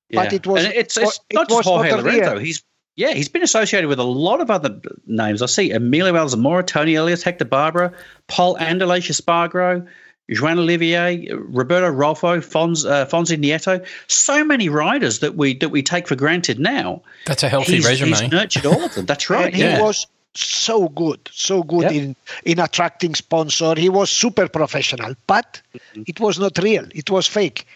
[0.10, 0.24] Yeah.
[0.24, 2.38] But it was and it's, it's it not just Jorge Lorenzo.
[2.38, 2.64] He's
[2.96, 5.42] yeah, he's been associated with a lot of other names.
[5.42, 7.94] I see Emilio Alzamora, Toni Elías, Hector Barbera,
[8.28, 9.86] Paul Anderlecht Espargaro,
[10.30, 13.86] Joan Olivier, Roberto Rolfo, Fons, uh, Fonsi Nieto.
[14.08, 17.02] So many riders that we that we take for granted now.
[17.26, 18.10] That's a healthy he's, resume.
[18.10, 19.06] He's nurtured all of them.
[19.06, 19.54] That's right.
[19.54, 19.82] he yeah.
[19.82, 21.92] was so good, so good yep.
[21.92, 23.76] in in attracting sponsor.
[23.76, 26.04] He was super professional, but mm-hmm.
[26.08, 26.86] it was not real.
[26.94, 27.68] It was fake.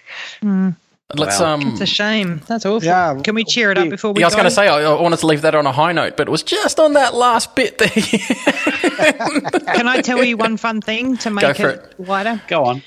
[0.41, 0.75] Mm.
[1.15, 1.55] Let's wow.
[1.55, 1.69] um.
[1.69, 2.41] It's a shame.
[2.45, 2.85] That's awful.
[2.85, 3.19] Yeah.
[3.23, 4.21] Can we cheer it up before we?
[4.21, 5.91] Yeah, I was going to say I, I, wanted to leave that on a high
[5.91, 7.89] note, but it was just on that last bit there.
[7.89, 12.39] Can I tell you one fun thing to make it, it, wider?
[12.47, 12.83] Go on.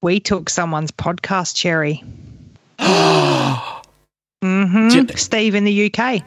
[0.00, 2.04] We took someone's podcast cherry.
[2.78, 5.16] mm-hmm.
[5.16, 6.22] Steve in the UK.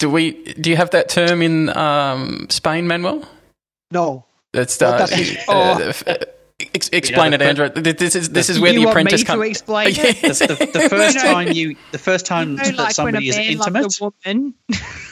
[0.00, 0.42] Do we?
[0.54, 3.24] Do you have that term in um, Spain, Manuel?
[3.92, 4.24] No.
[4.52, 5.06] That's uh,
[5.48, 6.14] uh, uh,
[6.74, 7.68] ex- explain you know, it, Andrew.
[7.68, 9.44] This is this is where the apprentice comes.
[9.44, 10.20] explain it?
[10.22, 14.00] the, the, first time you, the first time you know, that like somebody is intimate,
[14.00, 14.54] a woman.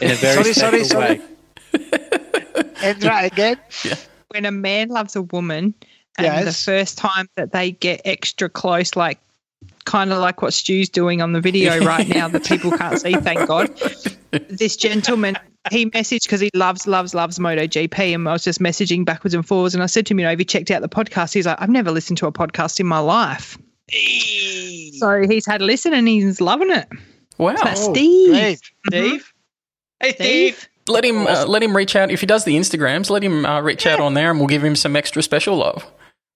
[0.00, 1.18] in a very sorry, sorry, sorry.
[1.18, 1.26] way.
[2.82, 3.58] Andrew, again.
[3.84, 3.94] Yeah.
[4.28, 5.74] When a man loves a woman,
[6.16, 6.44] and yes.
[6.44, 9.18] the first time that they get extra close, like
[9.90, 13.12] kind of like what Stu's doing on the video right now that people can't see,
[13.14, 13.68] thank God.
[14.30, 15.36] This gentleman,
[15.70, 18.14] he messaged because he loves, loves, loves MotoGP.
[18.14, 19.74] And I was just messaging backwards and forwards.
[19.74, 21.34] And I said to him, you know, have you checked out the podcast?
[21.34, 23.58] He's like, I've never listened to a podcast in my life.
[24.98, 26.88] So he's had a listen and he's loving it.
[27.38, 27.56] Wow.
[27.56, 28.30] So that's Steve.
[28.30, 28.60] Great.
[28.86, 29.34] Steve.
[29.98, 30.68] Hey, Steve.
[30.86, 33.10] Let him uh, let him reach out if he does the Instagrams.
[33.10, 33.94] Let him uh, reach yeah.
[33.94, 35.86] out on there, and we'll give him some extra special love.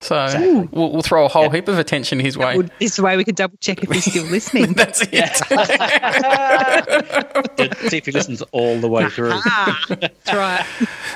[0.05, 2.59] So we'll, we'll, throw a whole heap of attention his way.
[2.59, 4.73] Would, this is the way we could double check if he's still listening.
[4.75, 5.15] That's it.
[5.15, 5.33] Yeah.
[7.89, 9.33] See if he listens all the way through.
[9.89, 10.67] That's right.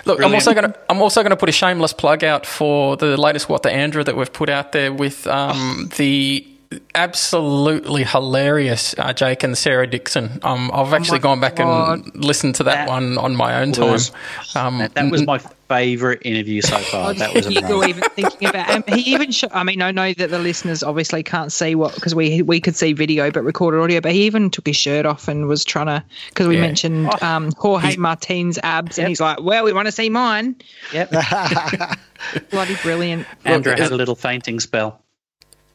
[0.07, 0.25] Look, Brilliant.
[0.25, 3.19] I'm also going to I'm also going to put a shameless plug out for the
[3.19, 5.85] latest What the Andra that we've put out there with um, oh.
[5.97, 6.47] the
[6.95, 10.41] absolutely hilarious uh, Jake and Sarah Dixon.
[10.43, 11.99] Um, I've actually oh gone back God.
[11.99, 14.11] and listened to that, that one on my own was,
[14.53, 14.75] time.
[14.75, 17.15] Um, that, that, was my favourite interview so far.
[17.15, 17.69] that was amazing.
[17.69, 18.71] You even thinking about.
[18.71, 19.31] Um, he even.
[19.31, 22.61] Show, I mean, I know that the listeners obviously can't see what because we we
[22.61, 24.01] could see video but recorded audio.
[24.01, 26.63] But he even took his shirt off and was trying to because we yeah.
[26.63, 29.05] mentioned oh, um, Jorge Martin's abs, yep.
[29.05, 30.57] and he's like, "Well, we want to see mine."
[30.93, 31.11] Yep.
[32.51, 33.27] Bloody brilliant.
[33.45, 35.03] Andra had a little fainting spell.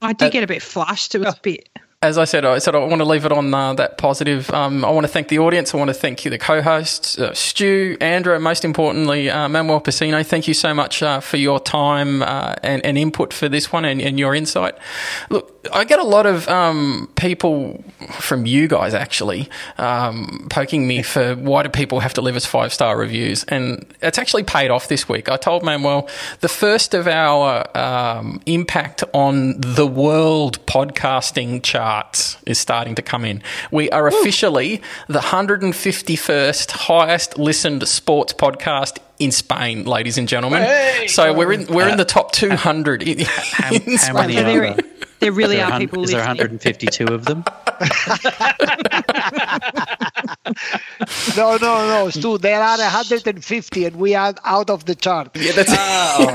[0.01, 1.15] I did uh, get a bit flushed.
[1.15, 1.69] It was a bit
[2.03, 4.51] as I said, I said I want to leave it on uh, that positive.
[4.51, 5.73] Um, I want to thank the audience.
[5.73, 10.25] I want to thank the co-hosts, uh, Stu, Andra, most importantly, uh, Manuel Pecino.
[10.25, 13.85] Thank you so much uh, for your time uh, and, and, input for this one
[13.85, 14.75] and, and, your insight.
[15.29, 21.03] Look, I get a lot of um, people from you guys actually um, poking me
[21.03, 24.71] for why do people have to leave us five star reviews, and it's actually paid
[24.71, 25.29] off this week.
[25.29, 26.09] I told Manuel
[26.41, 33.23] the first of our um, impact on the world podcasting charts is starting to come
[33.23, 33.41] in.
[33.71, 40.63] We are officially the 151st highest listened sports podcast in Spain, ladies and gentlemen.
[40.63, 41.07] Hey!
[41.07, 43.03] So we're in we're uh, in the top 200.
[43.21, 44.77] how, how many are there?
[45.19, 46.03] There really are people.
[46.03, 47.45] Is there 152 of them?
[51.37, 52.37] no, no, no, Stu.
[52.37, 55.29] There are 150, and we are out of the chart.
[55.35, 56.33] Yeah, that's oh.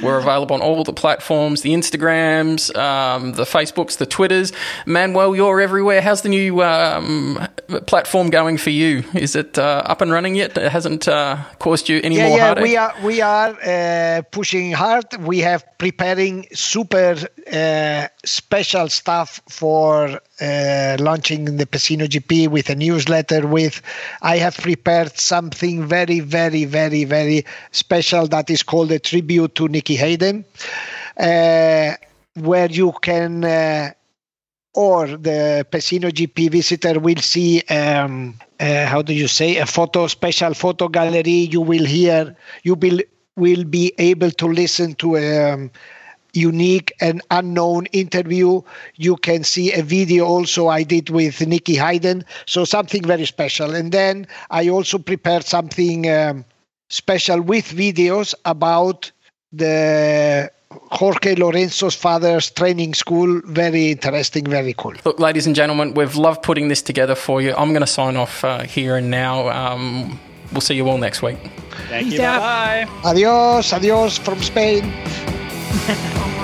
[0.02, 4.52] We're available on all the platforms: the Instagrams, um, the Facebooks, the Twitters.
[4.86, 6.00] Manuel, you're everywhere.
[6.02, 7.46] How's the new um,
[7.86, 9.04] platform going for you?
[9.14, 10.56] Is it uh, up and running yet?
[10.56, 12.64] It hasn't uh, caused you any yeah, more yeah, heartache?
[12.64, 12.94] we are.
[13.02, 15.06] We are uh, pushing hard.
[15.20, 17.16] We have preparing super
[17.52, 20.96] uh, special stuff for uh,
[21.34, 23.46] launching the Pecino GP with a newsletter.
[23.46, 23.82] With
[24.22, 29.68] I have prepared something very, very, very, very special that is called a tribute to
[29.68, 30.44] Nicky Hayden,
[31.18, 31.94] uh,
[32.34, 33.44] where you can.
[33.44, 33.90] Uh,
[34.76, 40.08] or the Pecino GP visitor will see um, uh, how do you say a photo
[40.08, 42.34] special photo gallery you will hear
[42.64, 42.98] you will
[43.36, 45.70] will be able to listen to a, um,
[46.36, 48.60] unique and unknown interview.
[48.96, 53.74] You can see a video also I did with Nicky Hayden, so something very special.
[53.74, 56.44] And then I also prepared something um,
[56.90, 59.10] special with videos about
[59.52, 60.50] the
[60.90, 63.40] Jorge Lorenzo's father's training school.
[63.44, 64.94] Very interesting, very cool.
[65.04, 67.54] Look, ladies and gentlemen, we've loved putting this together for you.
[67.54, 69.48] I'm going to sign off uh, here and now.
[69.48, 70.18] Um,
[70.52, 71.38] we'll see you all next week.
[71.88, 72.18] Thank you.
[72.18, 72.86] Bye.
[73.04, 74.92] Adios, adios from Spain.
[75.74, 76.43] 思 う